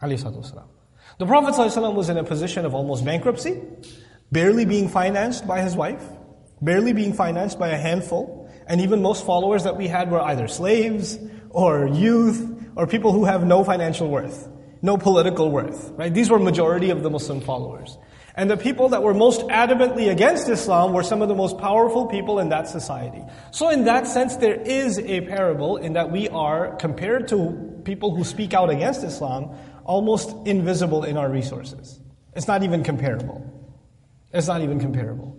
The 0.00 1.26
Prophet 1.26 1.54
ﷺ 1.54 1.94
was 1.94 2.08
in 2.08 2.16
a 2.16 2.24
position 2.24 2.64
of 2.64 2.74
almost 2.74 3.04
bankruptcy, 3.04 3.62
barely 4.32 4.64
being 4.64 4.88
financed 4.88 5.46
by 5.46 5.60
his 5.60 5.76
wife, 5.76 6.02
barely 6.60 6.92
being 6.92 7.12
financed 7.12 7.60
by 7.60 7.68
a 7.68 7.76
handful, 7.76 8.50
and 8.66 8.80
even 8.80 9.02
most 9.02 9.24
followers 9.24 9.62
that 9.62 9.76
we 9.76 9.86
had 9.86 10.10
were 10.10 10.20
either 10.20 10.48
slaves 10.48 11.16
or 11.50 11.86
youth 11.86 12.44
or 12.74 12.88
people 12.88 13.12
who 13.12 13.24
have 13.24 13.46
no 13.46 13.62
financial 13.62 14.08
worth, 14.08 14.48
no 14.82 14.96
political 14.96 15.52
worth. 15.52 15.90
Right? 15.90 16.12
These 16.12 16.28
were 16.28 16.40
majority 16.40 16.90
of 16.90 17.04
the 17.04 17.10
Muslim 17.10 17.40
followers. 17.40 17.98
And 18.34 18.50
the 18.50 18.56
people 18.56 18.88
that 18.90 19.02
were 19.02 19.12
most 19.12 19.42
adamantly 19.48 20.10
against 20.10 20.48
Islam 20.48 20.94
were 20.94 21.02
some 21.02 21.20
of 21.20 21.28
the 21.28 21.34
most 21.34 21.58
powerful 21.58 22.06
people 22.06 22.38
in 22.38 22.48
that 22.48 22.66
society. 22.66 23.22
So 23.50 23.68
in 23.68 23.84
that 23.84 24.06
sense, 24.06 24.36
there 24.36 24.54
is 24.54 24.98
a 24.98 25.20
parable 25.22 25.76
in 25.76 25.92
that 25.94 26.10
we 26.10 26.28
are, 26.28 26.74
compared 26.76 27.28
to 27.28 27.80
people 27.84 28.14
who 28.16 28.24
speak 28.24 28.54
out 28.54 28.70
against 28.70 29.04
Islam, 29.04 29.54
almost 29.84 30.34
invisible 30.46 31.04
in 31.04 31.18
our 31.18 31.28
resources. 31.28 32.00
It's 32.34 32.48
not 32.48 32.62
even 32.62 32.82
comparable. 32.82 33.44
It's 34.32 34.46
not 34.46 34.62
even 34.62 34.80
comparable. 34.80 35.36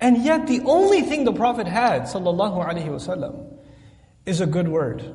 And 0.00 0.24
yet 0.24 0.46
the 0.46 0.62
only 0.64 1.02
thing 1.02 1.24
the 1.24 1.32
Prophet 1.32 1.66
had, 1.66 2.02
sallallahu 2.04 2.66
alaihi 2.66 2.88
wasallam, 2.88 3.58
is 4.24 4.40
a 4.40 4.46
good 4.46 4.68
word. 4.68 5.14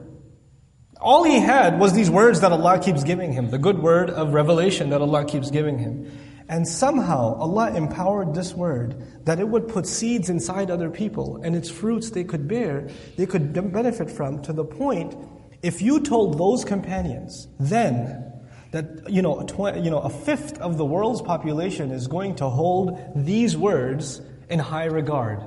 All 1.01 1.23
he 1.23 1.39
had 1.39 1.79
was 1.79 1.93
these 1.93 2.09
words 2.09 2.41
that 2.41 2.51
Allah 2.51 2.79
keeps 2.79 3.03
giving 3.03 3.33
him, 3.33 3.49
the 3.49 3.57
good 3.57 3.79
word 3.79 4.09
of 4.09 4.33
revelation 4.33 4.91
that 4.91 5.01
Allah 5.01 5.25
keeps 5.25 5.49
giving 5.49 5.79
him. 5.79 6.11
And 6.47 6.67
somehow 6.67 7.35
Allah 7.35 7.73
empowered 7.75 8.35
this 8.35 8.53
word 8.53 9.25
that 9.25 9.39
it 9.39 9.47
would 9.47 9.67
put 9.67 9.87
seeds 9.87 10.29
inside 10.29 10.69
other 10.69 10.89
people 10.91 11.41
and 11.43 11.55
its 11.55 11.69
fruits 11.69 12.11
they 12.11 12.23
could 12.23 12.47
bear, 12.47 12.87
they 13.17 13.25
could 13.25 13.51
benefit 13.53 14.11
from 14.11 14.41
to 14.43 14.53
the 14.53 14.63
point 14.63 15.15
if 15.63 15.81
you 15.81 15.99
told 15.99 16.37
those 16.37 16.63
companions 16.63 17.47
then 17.59 18.33
that 18.71 19.09
you 19.09 19.21
know, 19.21 19.39
a, 19.39 19.79
you 19.79 19.89
know, 19.89 19.99
a 19.99 20.09
fifth 20.09 20.59
of 20.59 20.77
the 20.77 20.85
world's 20.85 21.21
population 21.21 21.91
is 21.91 22.07
going 22.07 22.35
to 22.35 22.49
hold 22.49 22.99
these 23.15 23.57
words 23.57 24.21
in 24.49 24.59
high 24.59 24.85
regard. 24.85 25.41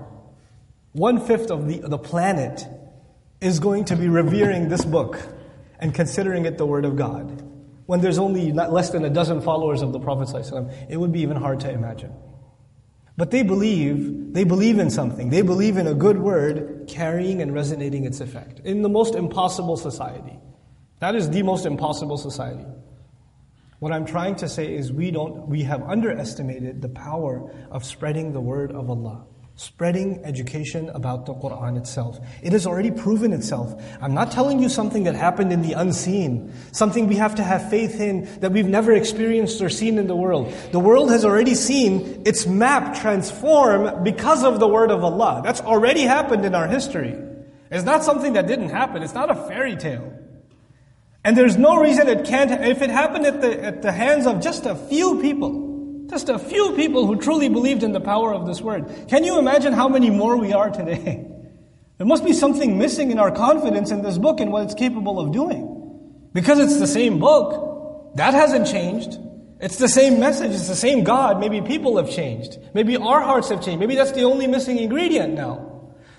One 0.93 1.21
fifth 1.21 1.51
of 1.51 1.69
the, 1.69 1.79
the 1.81 1.99
planet 1.99 2.67
is 3.41 3.61
going 3.61 3.85
to 3.87 3.97
be 3.97 4.09
revering 4.09 4.69
this 4.69 4.85
book 4.85 5.21
and 5.79 5.95
considering 5.95 6.47
it 6.47 6.59
the 6.59 6.67
Word 6.67 6.85
of 6.85 6.97
God 6.97 7.48
when 7.88 8.03
there's 8.03 8.18
only 8.18 8.53
less 8.53 8.90
than 8.90 9.03
a 9.07 9.09
dozen 9.09 9.40
followers 9.40 9.81
of 9.81 9.94
the 9.94 9.98
Prophet 9.98 10.29
ﷺ, 10.29 10.90
it 10.90 10.98
would 10.98 11.11
be 11.11 11.22
even 11.22 11.38
hard 11.38 11.61
to 11.61 11.70
imagine. 11.70 12.12
But 13.16 13.31
they 13.31 13.42
believe, 13.42 14.35
they 14.35 14.44
believe 14.44 14.79
in 14.79 14.90
something. 14.90 15.31
They 15.31 15.40
believe 15.40 15.79
in 15.79 15.87
a 15.87 15.94
good 15.94 16.18
word 16.18 16.85
carrying 16.87 17.40
and 17.40 17.55
resonating 17.55 18.05
its 18.05 18.20
effect 18.20 18.61
in 18.61 18.83
the 18.83 18.90
most 18.90 19.14
impossible 19.14 19.79
society. 19.79 20.38
That 21.01 21.14
is 21.14 21.31
the 21.31 21.42
most 21.42 21.64
impossible 21.64 22.18
society. 22.18 22.66
What 23.79 23.90
I'm 23.90 24.05
trying 24.05 24.37
to 24.37 24.51
say 24.51 24.74
is 24.74 24.92
we 24.92 25.11
don't, 25.11 25.48
we 25.48 25.62
have 25.62 25.83
underestimated 25.83 26.83
the 26.83 26.90
power 26.90 27.51
of 27.70 27.87
spreading 27.87 28.35
the 28.35 28.40
word 28.42 28.70
of 28.70 28.90
Allah 28.90 29.24
spreading 29.59 30.25
education 30.25 30.88
about 30.90 31.27
the 31.27 31.35
Quran 31.35 31.77
itself. 31.77 32.21
It 32.42 32.53
has 32.53 32.64
already 32.64 32.92
proven 32.92 33.33
itself. 33.33 33.75
I'm 34.01 34.14
not 34.14 34.31
telling 34.31 34.62
you 34.62 34.68
something 34.68 35.03
that 35.03 35.16
happened 35.16 35.53
in 35.53 35.62
the 35.62 35.73
unseen, 35.73 36.55
something 36.71 37.09
we 37.09 37.16
have 37.16 37.35
to 37.35 37.42
have 37.42 37.68
faith 37.68 38.01
in 38.01 38.29
that 38.38 38.53
we've 38.53 38.68
never 38.68 38.92
experienced 38.92 39.61
or 39.61 39.68
seen 39.68 39.99
in 39.99 40.07
the 40.07 40.14
world. 40.14 40.55
The 40.71 40.79
world 40.79 41.11
has 41.11 41.25
already 41.25 41.57
seen 41.57 42.23
its 42.25 42.47
map 42.47 43.01
transform 43.01 44.05
because 44.05 44.44
of 44.44 44.61
the 44.61 44.68
word 44.68 44.92
of 44.92 45.03
Allah. 45.03 45.42
That's 45.44 45.61
already 45.61 46.03
happened 46.03 46.44
in 46.44 46.55
our 46.55 46.68
history. 46.68 47.16
It's 47.68 47.85
not 47.85 48.05
something 48.05 48.35
that 48.35 48.47
didn't 48.47 48.68
happen. 48.68 49.03
It's 49.03 49.12
not 49.12 49.29
a 49.29 49.35
fairy 49.35 49.75
tale. 49.75 50.16
And 51.25 51.37
there's 51.37 51.57
no 51.57 51.81
reason 51.81 52.07
it 52.07 52.25
can't, 52.25 52.64
if 52.64 52.81
it 52.81 52.90
happened 52.90 53.27
at 53.27 53.40
the, 53.40 53.61
at 53.61 53.83
the 53.83 53.90
hands 53.90 54.25
of 54.25 54.40
just 54.40 54.66
a 54.66 54.77
few 54.77 55.21
people, 55.21 55.68
just 56.09 56.29
a 56.29 56.38
few 56.38 56.73
people 56.75 57.07
who 57.07 57.16
truly 57.16 57.49
believed 57.49 57.83
in 57.83 57.92
the 57.92 58.01
power 58.01 58.33
of 58.33 58.47
this 58.47 58.61
word. 58.61 59.09
Can 59.09 59.25
you 59.25 59.38
imagine 59.38 59.73
how 59.73 59.88
many 59.88 60.11
more 60.11 60.37
we 60.37 60.53
are 60.53 60.71
today? 60.71 61.27
There 61.99 62.07
must 62.07 62.25
be 62.25 62.33
something 62.33 62.79
missing 62.79 63.11
in 63.11 63.18
our 63.18 63.33
confidence 63.33 63.90
in 63.90 64.03
this 64.03 64.18
book 64.18 64.38
and 64.38 64.53
what 64.53 64.62
it's 64.62 64.75
capable 64.75 65.18
of 65.18 65.33
doing. 65.33 66.31
Because 66.33 66.61
it's 66.61 66.79
the 66.79 66.87
same 66.87 67.18
book. 67.18 68.14
That 68.14 68.35
hasn't 68.35 68.68
changed. 68.68 69.18
It's 69.61 69.79
the 69.79 69.88
same 69.88 70.21
message. 70.21 70.53
It's 70.53 70.68
the 70.68 70.77
same 70.77 71.03
God. 71.03 71.40
Maybe 71.40 71.61
people 71.61 71.97
have 71.97 72.09
changed. 72.09 72.57
Maybe 72.73 72.97
our 72.97 73.21
hearts 73.21 73.49
have 73.49 73.64
changed. 73.64 73.81
Maybe 73.81 73.97
that's 73.97 74.12
the 74.12 74.23
only 74.23 74.47
missing 74.47 74.79
ingredient 74.79 75.35
now. 75.35 75.78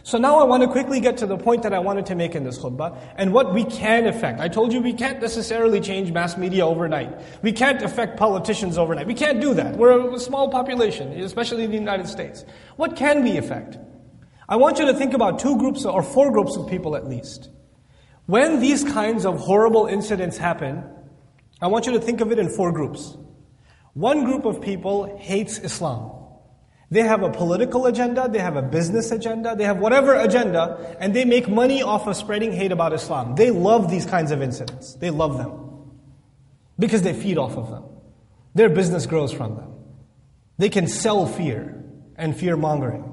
So 0.09 0.17
now 0.17 0.39
I 0.39 0.43
want 0.43 0.63
to 0.63 0.67
quickly 0.67 0.99
get 0.99 1.17
to 1.17 1.27
the 1.27 1.37
point 1.37 1.61
that 1.61 1.71
I 1.71 1.77
wanted 1.77 2.07
to 2.07 2.15
make 2.15 2.33
in 2.33 2.43
this 2.43 2.57
khutbah 2.57 2.97
and 3.15 3.31
what 3.31 3.53
we 3.53 3.63
can 3.63 4.07
affect. 4.07 4.39
I 4.39 4.47
told 4.47 4.73
you 4.73 4.81
we 4.81 4.91
can't 4.91 5.21
necessarily 5.21 5.79
change 5.79 6.11
mass 6.11 6.35
media 6.35 6.65
overnight. 6.65 7.15
We 7.43 7.51
can't 7.51 7.79
affect 7.83 8.17
politicians 8.17 8.79
overnight. 8.79 9.05
We 9.05 9.13
can't 9.13 9.39
do 9.39 9.53
that. 9.53 9.75
We're 9.75 10.15
a 10.15 10.19
small 10.19 10.49
population, 10.49 11.11
especially 11.21 11.65
in 11.65 11.69
the 11.69 11.77
United 11.77 12.07
States. 12.07 12.43
What 12.75 12.95
can 12.95 13.23
we 13.23 13.37
affect? 13.37 13.77
I 14.49 14.55
want 14.55 14.79
you 14.79 14.87
to 14.87 14.95
think 14.95 15.13
about 15.13 15.37
two 15.37 15.55
groups 15.59 15.85
or 15.85 16.01
four 16.01 16.31
groups 16.31 16.55
of 16.55 16.67
people 16.67 16.95
at 16.95 17.07
least. 17.07 17.51
When 18.25 18.61
these 18.61 18.83
kinds 18.83 19.27
of 19.27 19.39
horrible 19.39 19.85
incidents 19.85 20.37
happen, 20.37 20.85
I 21.61 21.67
want 21.67 21.85
you 21.85 21.91
to 21.91 21.99
think 21.99 22.19
of 22.21 22.31
it 22.31 22.39
in 22.39 22.49
four 22.49 22.71
groups. 22.71 23.15
One 23.93 24.23
group 24.23 24.45
of 24.45 24.59
people 24.59 25.19
hates 25.19 25.59
Islam. 25.59 26.18
They 26.91 27.01
have 27.01 27.21
a 27.21 27.29
political 27.29 27.85
agenda, 27.85 28.27
they 28.27 28.39
have 28.39 28.55
a 28.55 28.63
business 28.63 29.11
agenda, 29.11 29.55
they 29.55 29.63
have 29.63 29.77
whatever 29.77 30.15
agenda, 30.15 30.95
and 30.99 31.13
they 31.13 31.23
make 31.23 31.47
money 31.47 31.83
off 31.83 32.07
of 32.07 32.15
spreading 32.15 32.51
hate 32.51 32.71
about 32.71 32.93
Islam. 32.93 33.35
They 33.35 33.51
love 33.51 33.91
these 33.91 34.07
kinds 34.07 34.31
of 34.31 34.41
incidents. 34.41 34.95
They 34.95 35.11
love 35.11 35.37
them. 35.37 35.51
Because 36.79 37.03
they 37.03 37.13
feed 37.13 37.37
off 37.37 37.57
of 37.57 37.69
them. 37.69 37.83
Their 38.55 38.69
business 38.69 39.05
grows 39.05 39.31
from 39.31 39.55
them. 39.55 39.71
They 40.57 40.69
can 40.69 40.87
sell 40.87 41.27
fear 41.27 41.83
and 42.15 42.35
fear 42.35 42.57
mongering. 42.57 43.05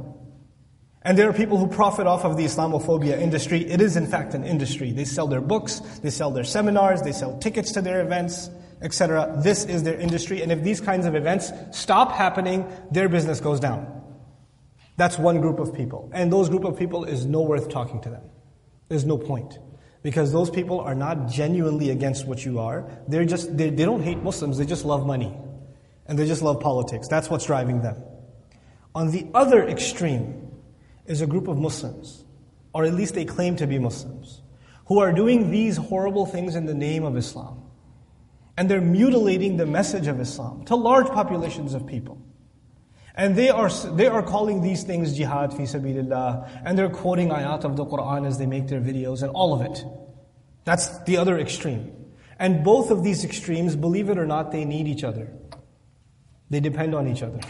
And 1.03 1.17
there 1.17 1.29
are 1.29 1.33
people 1.33 1.59
who 1.59 1.69
profit 1.69 2.07
off 2.07 2.25
of 2.25 2.37
the 2.37 2.45
Islamophobia 2.45 3.21
industry. 3.21 3.65
It 3.65 3.81
is, 3.81 3.97
in 3.97 4.07
fact, 4.07 4.35
an 4.35 4.45
industry. 4.45 4.91
They 4.91 5.05
sell 5.05 5.29
their 5.29 5.43
books, 5.43 5.81
they 6.03 6.11
sell 6.11 6.31
their 6.31 6.45
seminars, 6.45 7.03
they 7.03 7.13
sell 7.13 7.39
tickets 7.39 7.73
to 7.73 7.83
their 7.83 8.01
events 8.01 8.49
etc. 8.83 9.41
This 9.43 9.65
is 9.65 9.83
their 9.83 9.99
industry, 9.99 10.43
and 10.43 10.53
if 10.53 10.63
these 10.63 10.81
kinds 10.81 11.07
of 11.07 11.15
events 11.15 11.53
stop 11.73 12.13
happening, 12.13 12.67
their 12.91 13.09
business 13.09 13.41
goes 13.41 13.61
down. 13.61 13.97
That's 14.97 15.19
one 15.19 15.41
group 15.41 15.59
of 15.59 15.75
people. 15.75 16.11
And 16.15 16.33
those 16.33 16.49
group 16.49 16.65
of 16.65 16.79
people 16.79 17.05
is 17.05 17.27
no 17.27 17.43
worth 17.43 17.69
talking 17.69 18.01
to 18.03 18.09
them. 18.09 18.23
There's 18.89 19.05
no 19.05 19.19
point. 19.19 19.59
Because 20.03 20.33
those 20.33 20.51
people 20.51 20.81
are 20.81 20.95
not 20.95 21.29
genuinely 21.29 21.91
against 21.91 22.27
what 22.27 22.45
you 22.45 22.61
are. 22.61 22.89
They're 23.09 23.25
just, 23.25 23.57
they, 23.57 23.71
they 23.71 23.85
don't 23.85 24.03
hate 24.03 24.23
Muslims, 24.23 24.59
they 24.59 24.67
just 24.67 24.85
love 24.85 25.07
money. 25.07 25.37
And 26.07 26.19
they 26.19 26.27
just 26.27 26.43
love 26.43 26.61
politics. 26.61 27.09
That's 27.09 27.29
what's 27.29 27.47
driving 27.47 27.83
them. 27.83 28.01
On 28.95 29.11
the 29.11 29.27
other 29.35 29.67
extreme 29.67 30.51
is 31.05 31.21
a 31.21 31.27
group 31.27 31.49
of 31.49 31.59
Muslims, 31.59 32.25
or 32.73 32.85
at 32.85 32.95
least 32.95 33.15
they 33.15 33.25
claim 33.25 33.57
to 33.57 33.67
be 33.67 33.79
Muslims, 33.79 34.41
who 34.87 35.01
are 35.01 35.13
doing 35.13 35.51
these 35.51 35.77
horrible 35.77 36.25
things 36.25 36.55
in 36.55 36.67
the 36.67 36.75
name 36.75 37.05
of 37.05 37.17
Islam. 37.17 37.66
And 38.57 38.71
they're 38.71 38.81
mutilating 38.81 39.57
the 39.57 39.67
message 39.67 40.07
of 40.07 40.19
Islam 40.21 40.65
to 40.67 40.77
large 40.77 41.09
populations 41.09 41.75
of 41.75 41.87
people. 41.87 42.23
And 43.15 43.35
they 43.35 43.49
are, 43.49 43.71
they 43.71 44.07
are 44.07 44.23
calling 44.23 44.61
these 44.61 44.83
things 44.83 45.17
jihad 45.17 45.53
fi 45.53 45.63
sabilillah, 45.63 46.63
and 46.65 46.79
they're 46.79 46.91
quoting 46.91 47.31
ayat 47.31 47.65
of 47.65 47.77
the 47.77 47.85
Quran 47.85 48.27
as 48.27 48.39
they 48.39 48.47
make 48.47 48.69
their 48.69 48.81
videos, 48.81 49.23
and 49.23 49.31
all 49.31 49.55
of 49.55 49.63
it. 49.63 49.85
That's 50.65 50.99
the 51.05 51.17
other 51.17 51.39
extreme. 51.39 51.93
And 52.39 52.63
both 52.63 52.91
of 52.91 53.03
these 53.03 53.25
extremes, 53.25 53.75
believe 53.75 54.11
it 54.11 54.19
or 54.19 54.27
not, 54.27 54.53
they 54.53 54.67
need 54.67 54.87
each 54.87 55.05
other. 55.05 55.33
They 56.51 56.61
depend 56.61 56.95
on 56.95 57.09
each 57.09 57.23
other. 57.23 57.41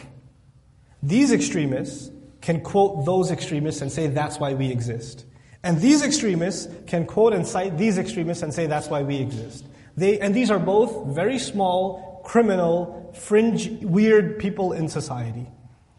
These 1.02 1.32
extremists 1.32 2.10
can 2.40 2.60
quote 2.60 3.04
those 3.04 3.32
extremists 3.32 3.82
and 3.82 3.90
say 3.90 4.06
that's 4.06 4.38
why 4.38 4.54
we 4.54 4.70
exist. 4.70 5.24
And 5.64 5.80
these 5.80 6.04
extremists 6.04 6.68
can 6.86 7.06
quote 7.06 7.32
and 7.32 7.44
cite 7.44 7.76
these 7.76 7.98
extremists 7.98 8.42
and 8.44 8.54
say 8.54 8.66
that's 8.66 8.88
why 8.88 9.02
we 9.02 9.16
exist. 9.16 9.66
They, 9.96 10.20
and 10.20 10.34
these 10.34 10.50
are 10.50 10.58
both 10.58 11.14
very 11.14 11.38
small, 11.38 12.20
criminal, 12.24 13.12
fringe, 13.14 13.68
weird 13.82 14.38
people 14.38 14.72
in 14.72 14.88
society. 14.88 15.46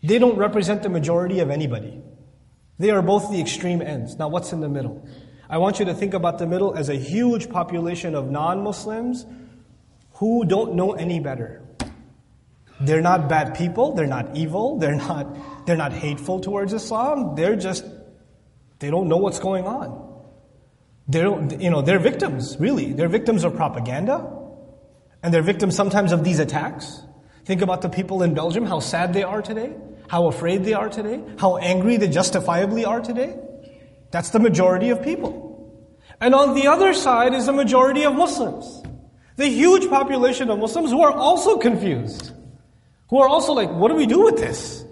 They 0.03 0.19
don't 0.19 0.37
represent 0.37 0.83
the 0.83 0.89
majority 0.89 1.39
of 1.39 1.49
anybody. 1.49 2.01
They 2.77 2.91
are 2.91 3.01
both 3.01 3.31
the 3.31 3.41
extreme 3.41 3.81
ends. 3.81 4.17
Now, 4.17 4.27
what's 4.27 4.53
in 4.53 4.61
the 4.61 4.69
middle? 4.69 5.07
I 5.49 5.57
want 5.57 5.79
you 5.79 5.85
to 5.85 5.93
think 5.93 6.13
about 6.13 6.37
the 6.37 6.45
middle 6.45 6.75
as 6.75 6.89
a 6.89 6.95
huge 6.95 7.49
population 7.49 8.13
of 8.13 8.29
non 8.29 8.63
Muslims 8.63 9.25
who 10.13 10.45
don't 10.45 10.75
know 10.75 10.93
any 10.93 11.19
better. 11.19 11.63
They're 12.79 13.01
not 13.01 13.27
bad 13.27 13.55
people, 13.55 13.93
they're 13.93 14.05
not 14.05 14.35
evil, 14.35 14.77
they're 14.77 14.95
not, 14.95 15.65
they're 15.65 15.77
not 15.77 15.93
hateful 15.93 16.39
towards 16.39 16.73
Islam, 16.73 17.33
they're 17.35 17.55
just, 17.55 17.83
they 18.77 18.91
don't 18.91 19.07
know 19.07 19.17
what's 19.17 19.39
going 19.39 19.65
on. 19.65 20.06
They're, 21.07 21.27
you 21.59 21.69
know, 21.69 21.81
they're 21.81 21.99
victims, 21.99 22.57
really. 22.59 22.93
They're 22.93 23.07
victims 23.07 23.43
of 23.43 23.55
propaganda, 23.55 24.29
and 25.23 25.33
they're 25.33 25.41
victims 25.41 25.75
sometimes 25.75 26.11
of 26.11 26.23
these 26.23 26.39
attacks. 26.39 27.01
Think 27.45 27.61
about 27.61 27.81
the 27.81 27.89
people 27.89 28.23
in 28.23 28.33
Belgium, 28.33 28.65
how 28.65 28.79
sad 28.79 29.13
they 29.13 29.23
are 29.23 29.41
today, 29.41 29.73
how 30.09 30.27
afraid 30.27 30.65
they 30.65 30.73
are 30.73 30.89
today, 30.89 31.21
how 31.39 31.57
angry 31.57 31.95
they 31.95 32.09
justifiably 32.09 32.83
are 32.83 32.99
today. 32.99 33.39
That's 34.11 34.31
the 34.31 34.39
majority 34.39 34.89
of 34.89 35.01
people. 35.01 35.47
And 36.19 36.35
on 36.35 36.55
the 36.55 36.67
other 36.67 36.93
side 36.93 37.33
is 37.33 37.45
the 37.45 37.53
majority 37.53 38.03
of 38.03 38.15
Muslims. 38.15 38.83
The 39.37 39.47
huge 39.47 39.89
population 39.89 40.49
of 40.49 40.59
Muslims 40.59 40.89
who 40.89 41.01
are 41.03 41.11
also 41.11 41.57
confused. 41.57 42.31
Who 43.09 43.19
are 43.19 43.27
also 43.29 43.53
like, 43.53 43.71
what 43.71 43.89
do 43.89 43.95
we 43.95 44.07
do 44.07 44.23
with 44.23 44.37
this? 44.37 44.83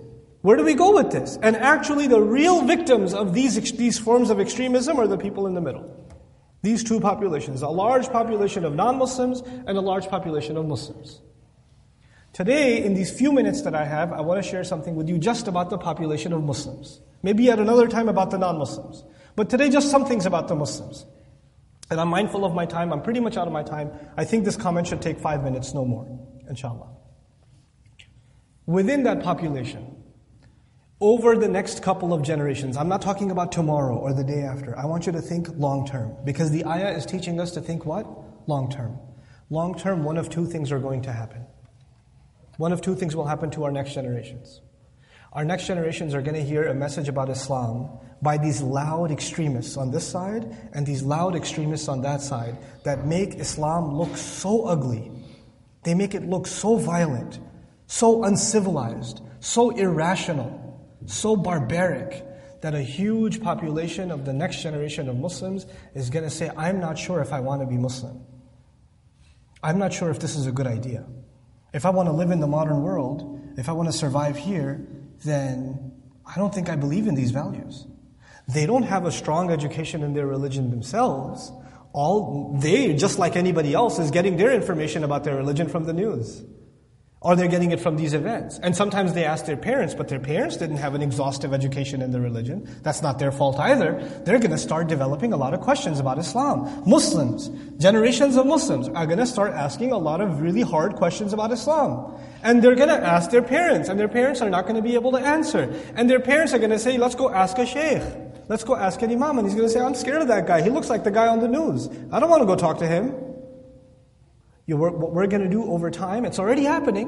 Where 0.41 0.56
do 0.56 0.63
we 0.63 0.75
go 0.75 0.93
with 0.93 1.12
this? 1.12 1.39
And 1.41 1.56
actually, 1.56 2.08
the 2.08 2.21
real 2.21 2.62
victims 2.62 3.15
of 3.15 3.34
these, 3.34 3.60
these 3.73 3.97
forms 3.97 4.30
of 4.30 4.39
extremism 4.39 4.99
are 4.99 5.08
the 5.08 5.17
people 5.17 5.47
in 5.47 5.56
the 5.56 5.62
middle. 5.62 6.05
These 6.65 6.84
two 6.84 6.99
populations 6.99 7.62
a 7.62 7.69
large 7.69 8.08
population 8.10 8.65
of 8.65 8.73
non 8.73 8.97
Muslims 8.97 9.43
and 9.67 9.78
a 9.78 9.82
large 9.82 10.08
population 10.08 10.58
of 10.58 10.65
Muslims. 10.65 11.21
Today, 12.34 12.84
in 12.84 12.95
these 12.95 13.12
few 13.12 13.32
minutes 13.32 13.62
that 13.62 13.75
I 13.75 13.86
have, 13.86 14.12
I 14.12 14.21
want 14.21 14.43
to 14.43 14.49
share 14.49 14.63
something 14.63 14.95
with 14.95 15.08
you 15.08 15.19
just 15.19 15.47
about 15.47 15.69
the 15.69 15.78
population 15.78 16.34
of 16.34 16.43
Muslims. 16.43 17.01
Maybe 17.21 17.51
at 17.51 17.60
another 17.60 17.88
time 17.88 18.10
about 18.10 18.32
the 18.32 18.39
non 18.39 18.58
Muslims. 18.58 19.04
But 19.36 19.47
today, 19.47 19.69
just 19.69 19.91
some 19.91 20.08
things 20.08 20.25
about 20.25 20.47
the 20.47 20.56
Muslims. 20.56 21.06
And 21.91 22.01
I'm 22.01 22.08
mindful 22.08 22.43
of 22.43 22.56
my 22.56 22.65
time. 22.65 22.91
I'm 22.91 23.04
pretty 23.04 23.19
much 23.19 23.38
out 23.38 23.45
of 23.45 23.54
my 23.54 23.62
time. 23.62 23.91
I 24.17 24.25
think 24.25 24.43
this 24.43 24.58
comment 24.58 24.88
should 24.88 25.04
take 25.04 25.19
five 25.19 25.43
minutes, 25.43 25.75
no 25.75 25.86
more, 25.86 26.08
inshallah. 26.49 26.89
Within 28.65 29.04
that 29.04 29.21
population, 29.21 30.04
over 31.02 31.36
the 31.36 31.48
next 31.48 31.84
couple 31.84 32.14
of 32.14 32.22
generations, 32.22 32.78
I'm 32.78 32.88
not 32.88 33.02
talking 33.02 33.32
about 33.32 33.52
tomorrow 33.52 33.98
or 33.98 34.14
the 34.14 34.24
day 34.24 34.44
after. 34.44 34.78
I 34.78 34.86
want 34.86 35.06
you 35.06 35.12
to 35.12 35.22
think 35.22 35.50
long 35.58 35.86
term. 35.86 36.16
Because 36.24 36.52
the 36.52 36.66
ayah 36.66 36.96
is 36.96 37.06
teaching 37.06 37.40
us 37.40 37.52
to 37.52 37.62
think 37.62 37.86
what? 37.86 38.08
Long 38.48 38.72
term. 38.72 38.98
Long 39.50 39.78
term, 39.78 40.04
one 40.04 40.18
of 40.18 40.30
two 40.30 40.46
things 40.46 40.72
are 40.72 40.80
going 40.80 41.02
to 41.04 41.12
happen. 41.12 41.46
One 42.58 42.72
of 42.72 42.82
two 42.82 42.96
things 42.96 43.16
will 43.16 43.26
happen 43.26 43.52
to 43.52 43.66
our 43.66 43.72
next 43.72 43.94
generations. 43.94 44.62
Our 45.34 45.44
next 45.44 45.68
generations 45.68 46.14
are 46.14 46.22
going 46.22 46.36
to 46.36 46.44
hear 46.44 46.68
a 46.68 46.74
message 46.74 47.10
about 47.10 47.30
Islam 47.30 47.90
by 48.22 48.38
these 48.38 48.62
loud 48.62 49.12
extremists 49.12 49.76
on 49.76 49.92
this 49.92 50.08
side 50.08 50.56
and 50.72 50.86
these 50.86 51.04
loud 51.04 51.36
extremists 51.36 51.90
on 51.90 52.02
that 52.04 52.22
side 52.22 52.58
that 52.86 53.06
make 53.06 53.36
Islam 53.36 53.98
look 53.98 54.16
so 54.16 54.66
ugly. 54.66 55.12
They 55.84 55.94
make 55.94 56.16
it 56.16 56.24
look 56.24 56.48
so 56.48 56.78
violent, 56.78 57.40
so 57.86 58.24
uncivilized, 58.24 59.22
so 59.42 59.72
irrational, 59.72 60.64
so 61.08 61.36
barbaric 61.36 62.26
that 62.62 62.74
a 62.74 62.82
huge 62.82 63.41
population 63.41 64.12
of 64.12 64.26
the 64.26 64.34
next 64.34 64.62
generation 64.63 65.08
of 65.08 65.18
Muslims 65.18 65.65
is 65.94 66.10
going 66.10 66.24
to 66.24 66.32
say, 66.32 66.50
I'm 66.58 66.80
not 66.80 66.98
sure 66.98 67.22
if 67.22 67.32
I 67.32 67.39
want 67.39 67.62
to 67.62 67.68
be 67.68 67.78
Muslim. 67.78 68.22
I'm 69.62 69.78
not 69.78 69.94
sure 69.94 70.10
if 70.10 70.20
this 70.20 70.36
is 70.36 70.48
a 70.48 70.52
good 70.52 70.68
idea. 70.68 71.06
If 71.74 71.86
I 71.86 71.89
want 71.89 72.08
to 72.08 72.13
live 72.13 72.32
in 72.32 72.39
the 72.39 72.48
modern 72.48 72.82
world, 72.82 73.41
if 73.58 73.70
I 73.70 73.74
want 73.74 73.89
to 73.89 73.94
survive 73.94 74.38
here, 74.38 74.88
then 75.24 75.91
I 76.26 76.36
don't 76.36 76.54
think 76.54 76.70
I 76.70 76.76
believe 76.76 77.08
in 77.08 77.15
these 77.15 77.32
values. 77.32 77.86
They 78.48 78.65
don't 78.65 78.84
have 78.84 79.06
a 79.06 79.12
strong 79.12 79.52
education 79.52 80.04
in 80.04 80.13
their 80.13 80.28
religion 80.28 80.70
themselves. 80.70 81.52
All 81.94 82.58
they, 82.60 82.94
just 82.94 83.18
like 83.18 83.36
anybody 83.36 83.74
else, 83.74 84.00
is 84.00 84.12
getting 84.12 84.38
their 84.38 84.52
information 84.52 85.04
about 85.04 85.24
their 85.24 85.36
religion 85.36 85.68
from 85.68 85.86
the 85.86 85.94
news. 85.94 86.44
Or 87.26 87.36
they're 87.36 87.48
getting 87.48 87.72
it 87.72 87.80
from 87.80 87.98
these 87.98 88.14
events. 88.14 88.60
And 88.62 88.76
sometimes 88.76 89.14
they 89.14 89.26
ask 89.26 89.46
their 89.46 89.58
parents, 89.58 89.96
but 89.96 90.10
their 90.10 90.20
parents 90.20 90.58
didn't 90.58 90.78
have 90.78 90.94
an 90.94 91.02
exhaustive 91.02 91.56
education 91.56 92.04
in 92.04 92.12
their 92.12 92.22
religion. 92.22 92.70
That's 92.84 93.02
not 93.02 93.18
their 93.18 93.32
fault 93.32 93.58
either. 93.58 94.00
They're 94.26 94.38
going 94.38 94.52
to 94.52 94.60
start 94.60 94.86
developing 94.86 95.34
a 95.34 95.36
lot 95.36 95.56
of 95.56 95.60
questions 95.62 96.00
about 96.00 96.20
Islam. 96.20 96.84
Muslims, 96.86 97.50
generations 97.80 98.38
of 98.38 98.46
Muslims 98.46 98.90
are 98.90 99.08
going 99.08 99.18
to 99.18 99.26
start 99.26 99.54
asking 99.54 99.92
a 99.92 99.98
lot 99.98 100.22
of 100.22 100.40
really 100.40 100.62
hard 100.62 100.98
questions 100.98 101.34
about 101.34 101.52
Islam. 101.52 102.16
And 102.44 102.62
they're 102.62 102.76
going 102.76 102.90
to 102.90 103.04
ask 103.04 103.32
their 103.32 103.42
parents, 103.42 103.90
and 103.90 104.00
their 104.00 104.08
parents 104.08 104.40
are 104.44 104.50
not 104.52 104.66
going 104.68 104.76
to 104.76 104.84
be 104.84 104.94
able 104.94 105.12
to 105.14 105.18
answer. 105.18 105.74
And 105.96 106.08
their 106.08 106.20
parents 106.20 106.54
are 106.54 106.60
going 106.60 106.70
to 106.70 106.78
say, 106.78 107.00
let's 107.00 107.16
go 107.16 107.32
ask 107.32 107.58
a 107.58 107.66
sheikh. 107.66 108.04
Let's 108.50 108.64
go 108.64 108.76
ask 108.76 109.02
an 109.02 109.10
imam. 109.10 109.40
And 109.40 109.48
he's 109.48 109.56
going 109.56 109.68
to 109.68 109.74
say, 109.74 109.80
I'm 109.80 109.96
scared 109.96 110.22
of 110.22 110.28
that 110.28 110.46
guy. 110.46 110.62
He 110.62 110.70
looks 110.70 110.92
like 110.92 111.04
the 111.04 111.10
guy 111.10 111.26
on 111.26 111.40
the 111.40 111.48
news. 111.48 111.90
I 112.12 112.20
don't 112.20 112.30
want 112.30 112.44
to 112.44 112.46
go 112.46 112.56
talk 112.56 112.78
to 112.78 112.88
him. 112.88 113.16
You, 114.65 114.78
what 114.78 115.13
we're 115.13 115.28
going 115.28 115.43
to 115.43 115.49
do 115.49 115.71
over 115.71 115.91
time, 115.91 116.25
it's 116.25 116.39
already 116.39 116.63
happening. 116.63 117.08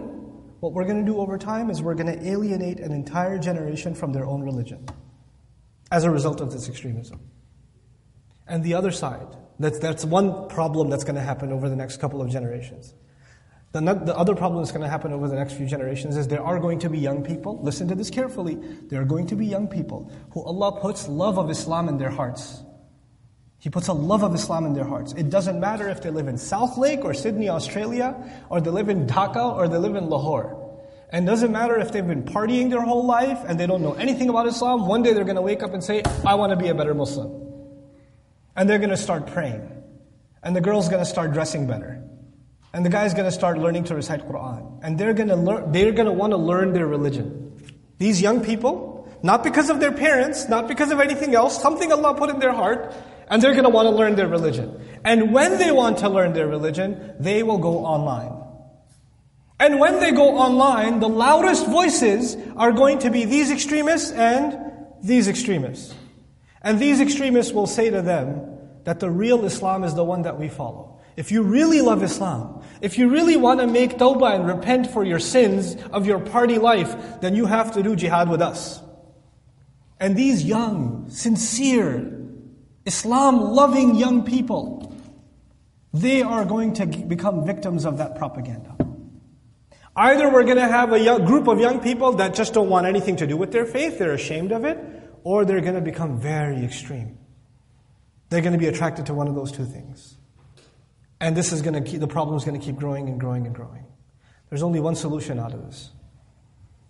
What 0.59 0.73
we're 0.73 0.85
going 0.85 1.03
to 1.03 1.05
do 1.05 1.19
over 1.19 1.37
time 1.37 1.69
is 1.69 1.81
we're 1.81 1.95
going 1.95 2.13
to 2.13 2.27
alienate 2.27 2.79
an 2.79 2.91
entire 2.91 3.37
generation 3.37 3.93
from 3.93 4.13
their 4.13 4.25
own 4.25 4.41
religion 4.41 4.85
as 5.91 6.03
a 6.03 6.09
result 6.09 6.41
of 6.41 6.51
this 6.51 6.67
extremism. 6.69 7.19
And 8.47 8.63
the 8.63 8.73
other 8.73 8.91
side, 8.91 9.27
that's, 9.59 9.79
that's 9.79 10.05
one 10.05 10.47
problem 10.49 10.89
that's 10.89 11.03
going 11.03 11.15
to 11.15 11.21
happen 11.21 11.51
over 11.51 11.69
the 11.69 11.75
next 11.75 11.97
couple 11.97 12.21
of 12.21 12.29
generations. 12.29 12.93
The, 13.73 13.81
the 13.81 14.15
other 14.15 14.33
problem 14.33 14.61
that's 14.61 14.71
going 14.71 14.83
to 14.83 14.89
happen 14.89 15.11
over 15.11 15.27
the 15.27 15.35
next 15.35 15.53
few 15.53 15.65
generations 15.65 16.15
is 16.15 16.27
there 16.27 16.41
are 16.41 16.59
going 16.59 16.79
to 16.79 16.89
be 16.89 16.97
young 16.97 17.23
people, 17.23 17.61
listen 17.61 17.87
to 17.89 17.95
this 17.95 18.09
carefully, 18.09 18.55
there 18.55 19.01
are 19.01 19.05
going 19.05 19.27
to 19.27 19.35
be 19.35 19.45
young 19.45 19.67
people 19.67 20.11
who 20.31 20.41
Allah 20.43 20.79
puts 20.79 21.07
love 21.07 21.37
of 21.37 21.49
Islam 21.49 21.89
in 21.89 21.97
their 21.97 22.09
hearts. 22.09 22.63
He 23.59 23.69
puts 23.69 23.87
a 23.87 23.93
love 23.93 24.23
of 24.23 24.35
Islam 24.35 24.65
in 24.65 24.73
their 24.73 24.85
hearts. 24.85 25.13
It 25.13 25.29
doesn't 25.29 25.59
matter 25.59 25.89
if 25.89 26.01
they 26.01 26.11
live 26.11 26.27
in 26.27 26.35
Southlake 26.35 27.03
or 27.03 27.13
Sydney, 27.13 27.49
Australia, 27.49 28.15
or 28.49 28.61
they 28.61 28.69
live 28.69 28.89
in 28.89 29.07
Dhaka 29.07 29.55
or 29.55 29.67
they 29.67 29.77
live 29.77 29.95
in 29.95 30.09
Lahore. 30.09 30.63
And 31.09 31.27
it 31.27 31.31
doesn't 31.31 31.51
matter 31.51 31.79
if 31.79 31.91
they've 31.91 32.05
been 32.05 32.23
partying 32.23 32.69
their 32.69 32.81
whole 32.81 33.05
life 33.05 33.39
and 33.47 33.59
they 33.59 33.65
don't 33.65 33.81
know 33.81 33.93
anything 33.93 34.29
about 34.29 34.45
Islam. 34.45 34.87
One 34.87 35.03
day 35.03 35.13
they're 35.13 35.23
going 35.23 35.37
to 35.37 35.41
wake 35.41 35.63
up 35.63 35.73
and 35.73 35.83
say, 35.83 36.03
I 36.25 36.35
want 36.35 36.51
to 36.51 36.57
be 36.57 36.67
a 36.67 36.75
better 36.75 36.93
Muslim. 36.93 37.47
And 38.55 38.69
they're 38.69 38.77
going 38.77 38.91
to 38.91 38.97
start 38.97 39.27
praying. 39.27 39.71
And 40.43 40.55
the 40.55 40.61
girl's 40.61 40.89
going 40.89 41.01
to 41.01 41.09
start 41.09 41.33
dressing 41.33 41.65
better. 41.65 42.03
And 42.73 42.85
the 42.85 42.89
guy's 42.89 43.13
going 43.13 43.25
to 43.25 43.31
start 43.31 43.57
learning 43.57 43.85
to 43.85 43.95
recite 43.95 44.27
Quran. 44.27 44.81
And 44.83 44.99
they're 44.99 45.13
going 45.13 45.29
to 45.29 45.35
learn, 45.35 45.71
they're 45.71 45.93
going 45.93 46.05
to 46.05 46.11
want 46.11 46.31
to 46.31 46.37
learn 46.37 46.73
their 46.73 46.85
religion. 46.85 47.53
These 47.97 48.21
young 48.21 48.43
people, 48.43 49.09
not 49.23 49.43
because 49.43 49.69
of 49.69 49.79
their 49.79 49.91
parents, 49.91 50.47
not 50.47 50.67
because 50.67 50.91
of 50.91 50.99
anything 50.99 51.33
else, 51.33 51.59
something 51.59 51.91
Allah 51.91 52.13
put 52.15 52.29
in 52.29 52.39
their 52.39 52.53
heart, 52.53 52.93
and 53.29 53.41
they're 53.41 53.53
going 53.53 53.63
to 53.63 53.69
want 53.69 53.87
to 53.87 53.95
learn 53.95 54.15
their 54.15 54.27
religion. 54.27 54.81
And 55.03 55.33
when 55.33 55.57
they 55.57 55.71
want 55.71 55.99
to 55.99 56.09
learn 56.09 56.33
their 56.33 56.47
religion, 56.47 57.15
they 57.19 57.43
will 57.43 57.57
go 57.57 57.85
online. 57.85 58.43
And 59.59 59.79
when 59.79 59.99
they 59.99 60.11
go 60.11 60.37
online, 60.37 60.99
the 60.99 61.09
loudest 61.09 61.65
voices 61.65 62.37
are 62.55 62.71
going 62.71 62.99
to 62.99 63.09
be 63.09 63.25
these 63.25 63.51
extremists 63.51 64.11
and 64.11 64.57
these 65.01 65.27
extremists. 65.27 65.95
And 66.61 66.79
these 66.79 67.01
extremists 67.01 67.53
will 67.53 67.67
say 67.67 67.89
to 67.89 68.01
them 68.01 68.57
that 68.83 68.99
the 68.99 69.09
real 69.09 69.45
Islam 69.45 69.83
is 69.83 69.95
the 69.95 70.03
one 70.03 70.23
that 70.23 70.39
we 70.39 70.47
follow. 70.47 70.99
If 71.15 71.31
you 71.31 71.41
really 71.41 71.81
love 71.81 72.03
Islam, 72.03 72.61
if 72.79 72.99
you 72.99 73.09
really 73.09 73.37
want 73.37 73.59
to 73.59 73.67
make 73.67 73.97
tawbah 73.97 74.35
and 74.35 74.47
repent 74.47 74.91
for 74.91 75.03
your 75.03 75.19
sins 75.19 75.75
of 75.91 76.05
your 76.05 76.19
party 76.19 76.59
life, 76.59 77.19
then 77.21 77.35
you 77.35 77.47
have 77.47 77.71
to 77.73 77.81
do 77.81 77.95
jihad 77.95 78.29
with 78.29 78.41
us. 78.41 78.79
And 79.99 80.15
these 80.15 80.43
young, 80.43 81.09
sincere, 81.09 82.16
Islam 82.87 83.41
loving 83.41 83.95
young 83.95 84.23
people, 84.23 84.95
they 85.93 86.21
are 86.21 86.45
going 86.45 86.73
to 86.73 86.85
become 86.85 87.45
victims 87.45 87.85
of 87.85 87.97
that 87.97 88.15
propaganda. 88.15 88.75
Either 89.95 90.29
we're 90.31 90.43
going 90.43 90.57
to 90.57 90.67
have 90.67 90.93
a 90.93 90.99
young, 90.99 91.25
group 91.25 91.47
of 91.47 91.59
young 91.59 91.81
people 91.81 92.13
that 92.13 92.33
just 92.33 92.53
don't 92.53 92.69
want 92.69 92.87
anything 92.87 93.17
to 93.17 93.27
do 93.27 93.35
with 93.35 93.51
their 93.51 93.65
faith, 93.65 93.99
they're 93.99 94.13
ashamed 94.13 94.51
of 94.51 94.63
it, 94.63 94.77
or 95.23 95.43
they're 95.43 95.59
going 95.59 95.75
to 95.75 95.81
become 95.81 96.19
very 96.19 96.63
extreme. 96.63 97.17
They're 98.29 98.41
going 98.41 98.53
to 98.53 98.59
be 98.59 98.67
attracted 98.67 99.07
to 99.07 99.13
one 99.13 99.27
of 99.27 99.35
those 99.35 99.51
two 99.51 99.65
things. 99.65 100.15
And 101.19 101.35
this 101.35 101.51
is 101.51 101.61
going 101.61 101.73
to 101.73 101.81
keep, 101.81 101.99
the 101.99 102.07
problem 102.07 102.37
is 102.37 102.45
going 102.45 102.59
to 102.59 102.65
keep 102.65 102.75
growing 102.77 103.09
and 103.09 103.19
growing 103.19 103.45
and 103.45 103.55
growing. 103.55 103.85
There's 104.49 104.63
only 104.63 104.79
one 104.79 104.95
solution 104.95 105.39
out 105.39 105.53
of 105.53 105.65
this. 105.65 105.91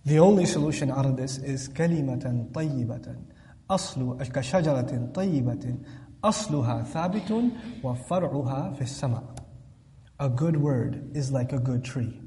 The 0.06 0.20
only 0.20 0.46
solution 0.46 0.92
out 0.92 1.06
of 1.06 1.18
this 1.18 1.38
is 1.38 1.70
kalimatan 1.70 2.52
tayyibatan. 2.52 3.24
أصل 3.71 4.23
كشجرة 4.23 5.11
طيبة 5.15 5.79
أصلها 6.25 6.83
ثابت 6.83 7.45
وفرعها 7.83 8.73
في 8.73 8.83
السماء. 8.83 9.25
A 10.21 10.29
good 10.29 10.57
word 10.57 11.11
is 11.15 11.33
like 11.33 11.53
a 11.53 11.59
good 11.59 11.85
tree. 11.85 12.21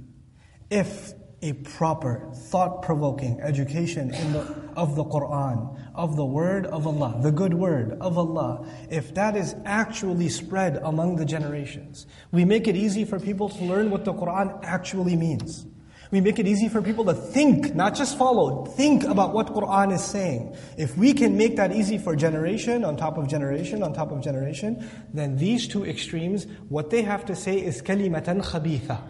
If 0.69 1.13
a 1.41 1.53
proper, 1.53 2.29
thought-provoking 2.33 3.39
education 3.41 4.07
the, 4.07 4.71
of 4.75 4.95
the 4.95 5.03
Quran, 5.05 5.79
of 5.93 6.15
the 6.15 6.25
word 6.25 6.65
of 6.65 6.87
Allah, 6.87 7.19
the 7.21 7.31
good 7.31 7.53
word 7.53 7.97
of 8.01 8.17
Allah, 8.17 8.67
if 8.89 9.13
that 9.13 9.35
is 9.35 9.55
actually 9.63 10.29
spread 10.29 10.77
among 10.77 11.17
the 11.17 11.25
generations, 11.25 12.07
we 12.31 12.45
make 12.45 12.67
it 12.67 12.75
easy 12.75 13.05
for 13.05 13.19
people 13.19 13.49
to 13.49 13.63
learn 13.63 13.91
what 13.91 14.05
the 14.05 14.13
Quran 14.13 14.59
actually 14.63 15.15
means. 15.15 15.67
We 16.10 16.20
make 16.20 16.40
it 16.40 16.46
easy 16.46 16.68
for 16.68 16.82
people 16.82 17.04
to 17.04 17.14
think, 17.14 17.74
not 17.74 17.94
just 17.94 18.18
follow, 18.18 18.64
think 18.64 19.04
about 19.04 19.32
what 19.32 19.46
Quran 19.48 19.92
is 19.92 20.02
saying. 20.02 20.56
If 20.76 20.96
we 20.96 21.12
can 21.14 21.36
make 21.36 21.56
that 21.56 21.72
easy 21.72 21.98
for 21.98 22.16
generation 22.16 22.84
on 22.84 22.96
top 22.96 23.16
of 23.16 23.28
generation 23.28 23.82
on 23.82 23.92
top 23.92 24.10
of 24.10 24.20
generation, 24.20 24.90
then 25.14 25.36
these 25.36 25.68
two 25.68 25.86
extremes, 25.86 26.46
what 26.68 26.90
they 26.90 27.02
have 27.02 27.24
to 27.26 27.36
say 27.36 27.58
is 27.58 27.80
kalimatan 27.80 28.42
khabitha. 28.42 29.00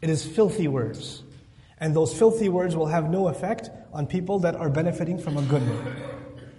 It 0.00 0.10
is 0.10 0.24
filthy 0.24 0.68
words. 0.68 1.24
And 1.78 1.94
those 1.94 2.16
filthy 2.16 2.48
words 2.48 2.76
will 2.76 2.86
have 2.86 3.10
no 3.10 3.28
effect 3.28 3.70
on 3.92 4.06
people 4.06 4.38
that 4.40 4.54
are 4.54 4.70
benefiting 4.70 5.18
from 5.18 5.36
a 5.36 5.42
good 5.42 5.68
word. 5.68 6.17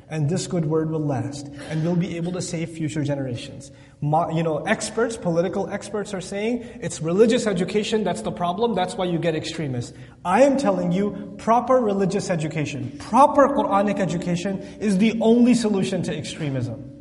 And 0.10 0.28
this 0.28 0.48
good 0.48 0.66
word 0.66 0.90
will 0.90 1.06
last. 1.06 1.48
And 1.70 1.84
we'll 1.84 1.96
be 1.96 2.18
able 2.18 2.32
to 2.32 2.42
save 2.42 2.70
future 2.70 3.04
generations. 3.04 3.72
You 4.02 4.44
know, 4.44 4.64
experts, 4.66 5.18
political 5.18 5.70
experts 5.70 6.14
are 6.14 6.22
saying 6.22 6.68
it's 6.82 7.02
religious 7.02 7.46
education 7.46 8.04
that's 8.04 8.22
the 8.22 8.32
problem, 8.32 8.74
that's 8.74 8.96
why 8.96 9.06
you 9.06 9.20
get 9.20 9.36
extremists. 9.36 9.94
I 10.26 10.44
am 10.44 10.58
telling 10.58 10.92
you, 10.92 11.36
proper 11.38 11.76
religious 11.76 12.30
education, 12.30 12.98
proper 12.98 13.50
Quranic 13.50 14.00
education 14.00 14.60
is 14.80 14.98
the 14.98 15.20
only 15.22 15.54
solution 15.54 16.02
to 16.04 16.18
extremism. 16.18 16.96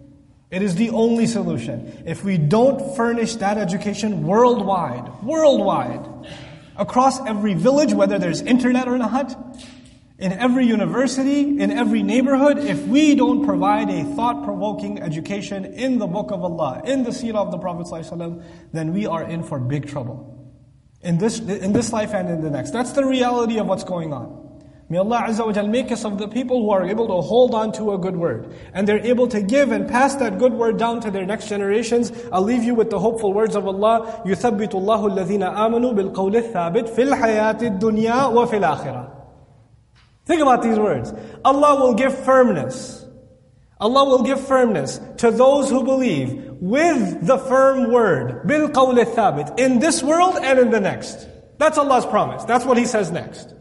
It 0.51 0.63
is 0.63 0.75
the 0.75 0.91
only 0.91 1.27
solution. 1.27 2.03
If 2.07 2.25
we 2.25 2.37
don't 2.39 2.97
furnish 2.97 3.37
that 3.37 3.59
education 3.59 4.27
worldwide, 4.27 5.23
worldwide, 5.23 6.07
across 6.77 7.21
every 7.27 7.55
village, 7.55 7.93
whether 7.93 8.19
there's 8.19 8.41
internet 8.41 8.89
or 8.89 8.97
not, 8.99 9.37
in 10.20 10.32
every 10.32 10.66
university, 10.66 11.60
in 11.60 11.72
every 11.72 12.04
neighborhood, 12.04 12.60
if 12.60 12.86
we 12.88 13.16
don't 13.16 13.46
provide 13.46 13.90
a 13.90 14.04
thought-provoking 14.16 15.02
education 15.02 15.66
in 15.66 15.98
the 15.98 16.08
Book 16.08 16.32
of 16.32 16.44
Allah, 16.44 16.82
in 16.86 17.04
the 17.04 17.10
Seerah 17.10 17.36
of 17.36 17.52
the 17.52 17.58
Prophet 17.58 17.88
ﷺ, 17.88 18.44
then 18.72 18.94
we 18.94 19.08
are 19.08 19.24
in 19.24 19.44
for 19.44 19.60
big 19.60 19.88
trouble. 19.88 20.30
In 21.02 21.18
this, 21.18 21.40
in 21.40 21.74
this 21.74 21.92
life 21.92 22.14
and 22.14 22.30
in 22.30 22.42
the 22.42 22.50
next. 22.50 22.72
That's 22.72 22.94
the 22.94 23.04
reality 23.04 23.58
of 23.58 23.68
what's 23.68 23.84
going 23.84 24.14
on. 24.14 24.62
May 24.88 25.00
Allah 25.00 25.26
Azza 25.28 25.46
wa 25.46 25.52
Jal 25.52 25.68
make 25.68 25.92
us 25.92 26.06
of 26.06 26.18
the 26.18 26.28
people 26.28 26.62
who 26.62 26.70
are 26.70 26.86
able 26.86 27.08
to 27.08 27.20
hold 27.20 27.56
on 27.56 27.72
to 27.74 27.94
a 27.94 27.98
good 27.98 28.16
word. 28.16 28.54
And 28.74 28.88
they're 28.88 29.06
able 29.06 29.28
to 29.30 29.42
give 29.42 29.72
and 29.72 29.90
pass 29.90 30.16
that 30.16 30.38
good 30.38 30.54
word 30.54 30.78
down 30.78 31.02
to 31.02 31.12
their 31.12 31.26
next 31.26 31.50
generations. 31.50 32.14
I'll 32.32 32.44
leave 32.44 32.64
you 32.64 32.76
with 32.76 32.92
the 32.92 33.00
hopeful 33.00 33.34
words 33.34 33.56
of 33.56 33.68
Allah. 33.68 34.22
يُثَبِّتُ 34.26 34.70
اللَّهُ 34.70 35.18
الَّذِينَ 35.18 35.44
آمَنُوا 35.44 36.14
بِالْقَوْلِ 36.14 36.36
الثَّابِتِ 36.36 36.90
فِي 36.90 37.12
الْحَيَاةِ 37.12 37.80
الدُّنْيَا 37.80 38.32
وَفِي 38.32 38.58
الْآخِرَةِ 38.58 39.17
Think 40.28 40.42
about 40.42 40.64
these 40.64 40.80
words. 40.80 41.14
Allah 41.44 41.80
will 41.80 41.94
give 41.94 42.18
firmness. 42.24 43.06
Allah 43.80 44.06
will 44.06 44.24
give 44.24 44.40
firmness 44.40 45.00
to 45.18 45.32
those 45.32 45.70
who 45.70 45.84
believe 45.84 46.34
with 46.62 47.26
the 47.26 47.38
firm 47.38 47.92
word. 47.92 48.48
بِالْقَوْلِ 48.48 49.04
الثَّابِتِ 49.04 49.60
In 49.60 49.80
this 49.80 50.02
world 50.02 50.38
and 50.42 50.60
in 50.60 50.70
the 50.70 50.80
next. 50.80 51.28
That's 51.58 51.78
Allah's 51.78 52.06
promise. 52.06 52.46
That's 52.46 52.64
what 52.64 52.78
He 52.78 52.86
says 52.86 53.12
next. 53.12 53.54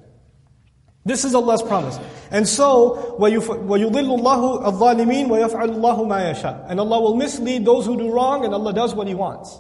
This 1.04 1.24
is 1.24 1.34
Allah's 1.34 1.62
promise. 1.62 1.98
And 2.30 2.48
so, 2.48 3.16
وَيُضِلُّ 3.18 3.66
اللَّهُ 3.68 4.64
الظَّالِمِينَ 4.64 5.26
وَيَفْعَلُ 5.26 5.74
اللَّهُ 5.74 6.06
مَا 6.06 6.32
يَشَاءُ 6.32 6.66
And 6.70 6.78
Allah 6.78 7.00
will 7.00 7.16
mislead 7.16 7.64
those 7.64 7.86
who 7.86 7.96
do 7.96 8.12
wrong 8.12 8.44
and 8.44 8.54
Allah 8.54 8.72
does 8.72 8.94
what 8.94 9.08
He 9.08 9.14
wants. 9.14 9.58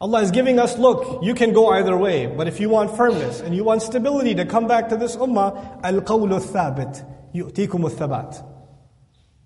Allah 0.00 0.22
is 0.22 0.30
giving 0.30 0.58
us, 0.58 0.78
look, 0.78 1.22
you 1.22 1.34
can 1.34 1.52
go 1.52 1.68
either 1.68 1.94
way, 1.94 2.26
but 2.26 2.48
if 2.48 2.58
you 2.58 2.70
want 2.70 2.96
firmness 2.96 3.40
and 3.40 3.54
you 3.54 3.64
want 3.64 3.82
stability 3.82 4.34
to 4.34 4.46
come 4.46 4.66
back 4.66 4.88
to 4.88 4.96
this 4.96 5.14
ummah, 5.14 5.78
al-qawlu 5.84 6.40
thabit, 6.40 7.04
yu'tikum 7.34 7.82
thabat. 7.90 8.49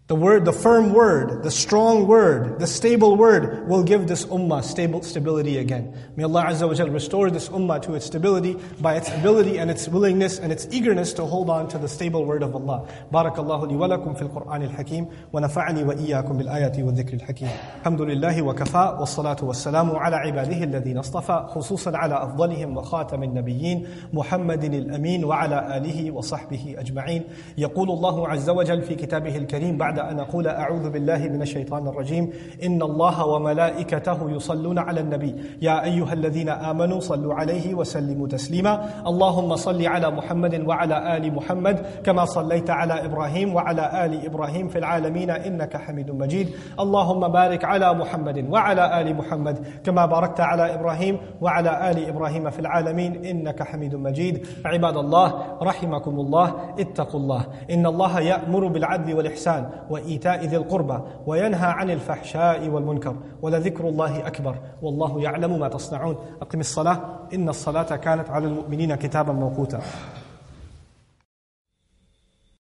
the 0.09 0.15
word, 0.15 0.43
the 0.43 0.51
firm 0.51 0.91
word, 0.91 1.43
the 1.43 1.51
strong 1.51 2.07
word, 2.07 2.57
the 2.57 2.65
stable 2.65 3.15
word 3.15 3.69
will 3.69 3.83
give 3.83 4.07
this 4.07 4.25
ummah 4.25 4.63
stable 4.63 5.03
stability 5.03 5.59
again. 5.59 5.95
May 6.15 6.23
Allah 6.23 6.45
Azza 6.45 6.67
wa 6.67 6.73
Jal 6.73 6.89
restore 6.89 7.29
this 7.29 7.47
ummah 7.49 7.79
to 7.83 7.93
its 7.93 8.07
stability 8.07 8.57
by 8.81 8.95
its 8.95 9.07
ability 9.09 9.59
and 9.59 9.69
its 9.69 9.87
willingness 9.87 10.39
and 10.39 10.51
its 10.51 10.67
eagerness 10.71 11.13
to 11.13 11.25
hold 11.25 11.51
on 11.51 11.67
to 11.67 11.77
the 11.77 11.87
stable 11.87 12.25
word 12.25 12.41
of 12.41 12.55
Allah. 12.55 12.87
Barakallahu 13.13 13.69
li 13.69 13.75
wa 13.75 13.87
lakum 13.87 14.17
fil 14.17 14.29
Qur'an 14.29 14.63
al-Hakim 14.63 15.05
wa 15.31 15.41
nafa'ani 15.41 15.85
wa 15.85 15.93
iyyakum 15.93 16.39
bil 16.39 16.47
ayati 16.47 16.81
wa 16.81 16.91
dhikri 16.91 17.21
al-Hakim. 17.21 17.49
Alhamdulillahi 17.85 18.41
wa 18.41 18.55
kafa 18.55 18.97
wa 18.97 19.05
salatu 19.05 19.43
wa 19.43 19.53
salamu 19.53 19.93
ala 20.03 20.25
ibadihi 20.25 20.63
alladhina 20.73 21.01
astafa 21.01 21.53
khususan 21.53 21.93
ala 21.93 22.25
afdalihim 22.25 22.73
wa 22.73 22.81
khatam 22.81 23.21
al-nabiyyin 23.21 24.11
Muhammadin 24.11 24.89
al-amin 24.89 25.27
wa 25.27 25.43
ala 25.43 25.69
alihi 25.69 26.09
wa 26.09 26.23
sahbihi 26.23 26.79
ajma'in. 26.79 27.25
يقول 27.57 27.89
الله 27.91 28.27
عز 28.27 28.49
وجل 28.49 28.81
في 28.81 28.95
كتابه 28.95 29.37
الكريم 29.37 29.77
بعد 29.77 29.92
بعد 29.94 30.10
أن 30.10 30.20
أقول 30.20 30.48
أعوذ 30.48 30.90
بالله 30.90 31.18
من 31.18 31.42
الشيطان 31.42 31.88
الرجيم. 31.88 32.30
إن 32.64 32.82
الله 32.82 33.26
وملائكته 33.26 34.30
يصلون 34.30 34.78
على 34.78 35.00
النبي. 35.00 35.34
يا 35.62 35.84
أيها 35.84 36.12
الذين 36.12 36.48
آمنوا 36.48 37.00
صلوا 37.00 37.34
عليه 37.34 37.74
وسلموا 37.74 38.28
تسليما. 38.28 38.90
اللهم 39.06 39.56
صل 39.56 39.86
على 39.86 40.10
محمد 40.10 40.66
وعلى 40.66 41.16
آل 41.16 41.34
محمد 41.34 41.86
كما 42.04 42.24
صليت 42.24 42.70
على 42.70 43.04
إبراهيم 43.04 43.54
وعلى 43.54 44.04
آل 44.06 44.26
إبراهيم 44.26 44.68
في 44.68 44.78
العالمين 44.78 45.30
إنك 45.30 45.76
حميد 45.76 46.10
مجيد. 46.10 46.48
اللهم 46.80 47.28
بارك 47.28 47.64
على 47.64 47.94
محمد 47.94 48.50
وعلى 48.50 49.00
آل 49.00 49.16
محمد 49.16 49.66
كما 49.84 50.06
باركت 50.06 50.40
على 50.40 50.74
إبراهيم 50.74 51.18
وعلى 51.40 51.90
آل 51.90 52.08
إبراهيم 52.08 52.50
في 52.50 52.58
العالمين 52.58 53.24
إنك 53.24 53.62
حميد 53.62 53.94
مجيد. 53.94 54.46
عباد 54.64 54.96
الله 54.96 55.28
رحمكم 55.62 56.20
الله 56.20 56.54
اتقوا 56.78 57.20
الله. 57.20 57.46
إن 57.70 57.86
الله 57.86 58.20
يأمر 58.20 58.68
بالعدل 58.68 59.14
والإحسان 59.14 59.70
وإيتاء 59.90 60.44
ذي 60.44 60.56
القربى 60.56 60.98
وينهى 61.26 61.66
عن 61.66 61.90
الفحشاء 61.90 62.68
والمنكر 62.68 63.16
ولذكر 63.42 63.88
الله 63.88 64.26
أكبر 64.26 64.56
والله 64.82 65.22
يعلم 65.22 65.58
ما 65.60 65.68
تصنعون. 65.68 66.16
أقم 66.42 66.60
الصلاة 66.60 67.00
إن 67.34 67.48
الصلاة 67.48 67.96
كانت 67.96 68.30
على 68.30 68.46
المؤمنين 68.46 68.94
كتابا 68.94 69.32
موقوتا. 69.32 69.80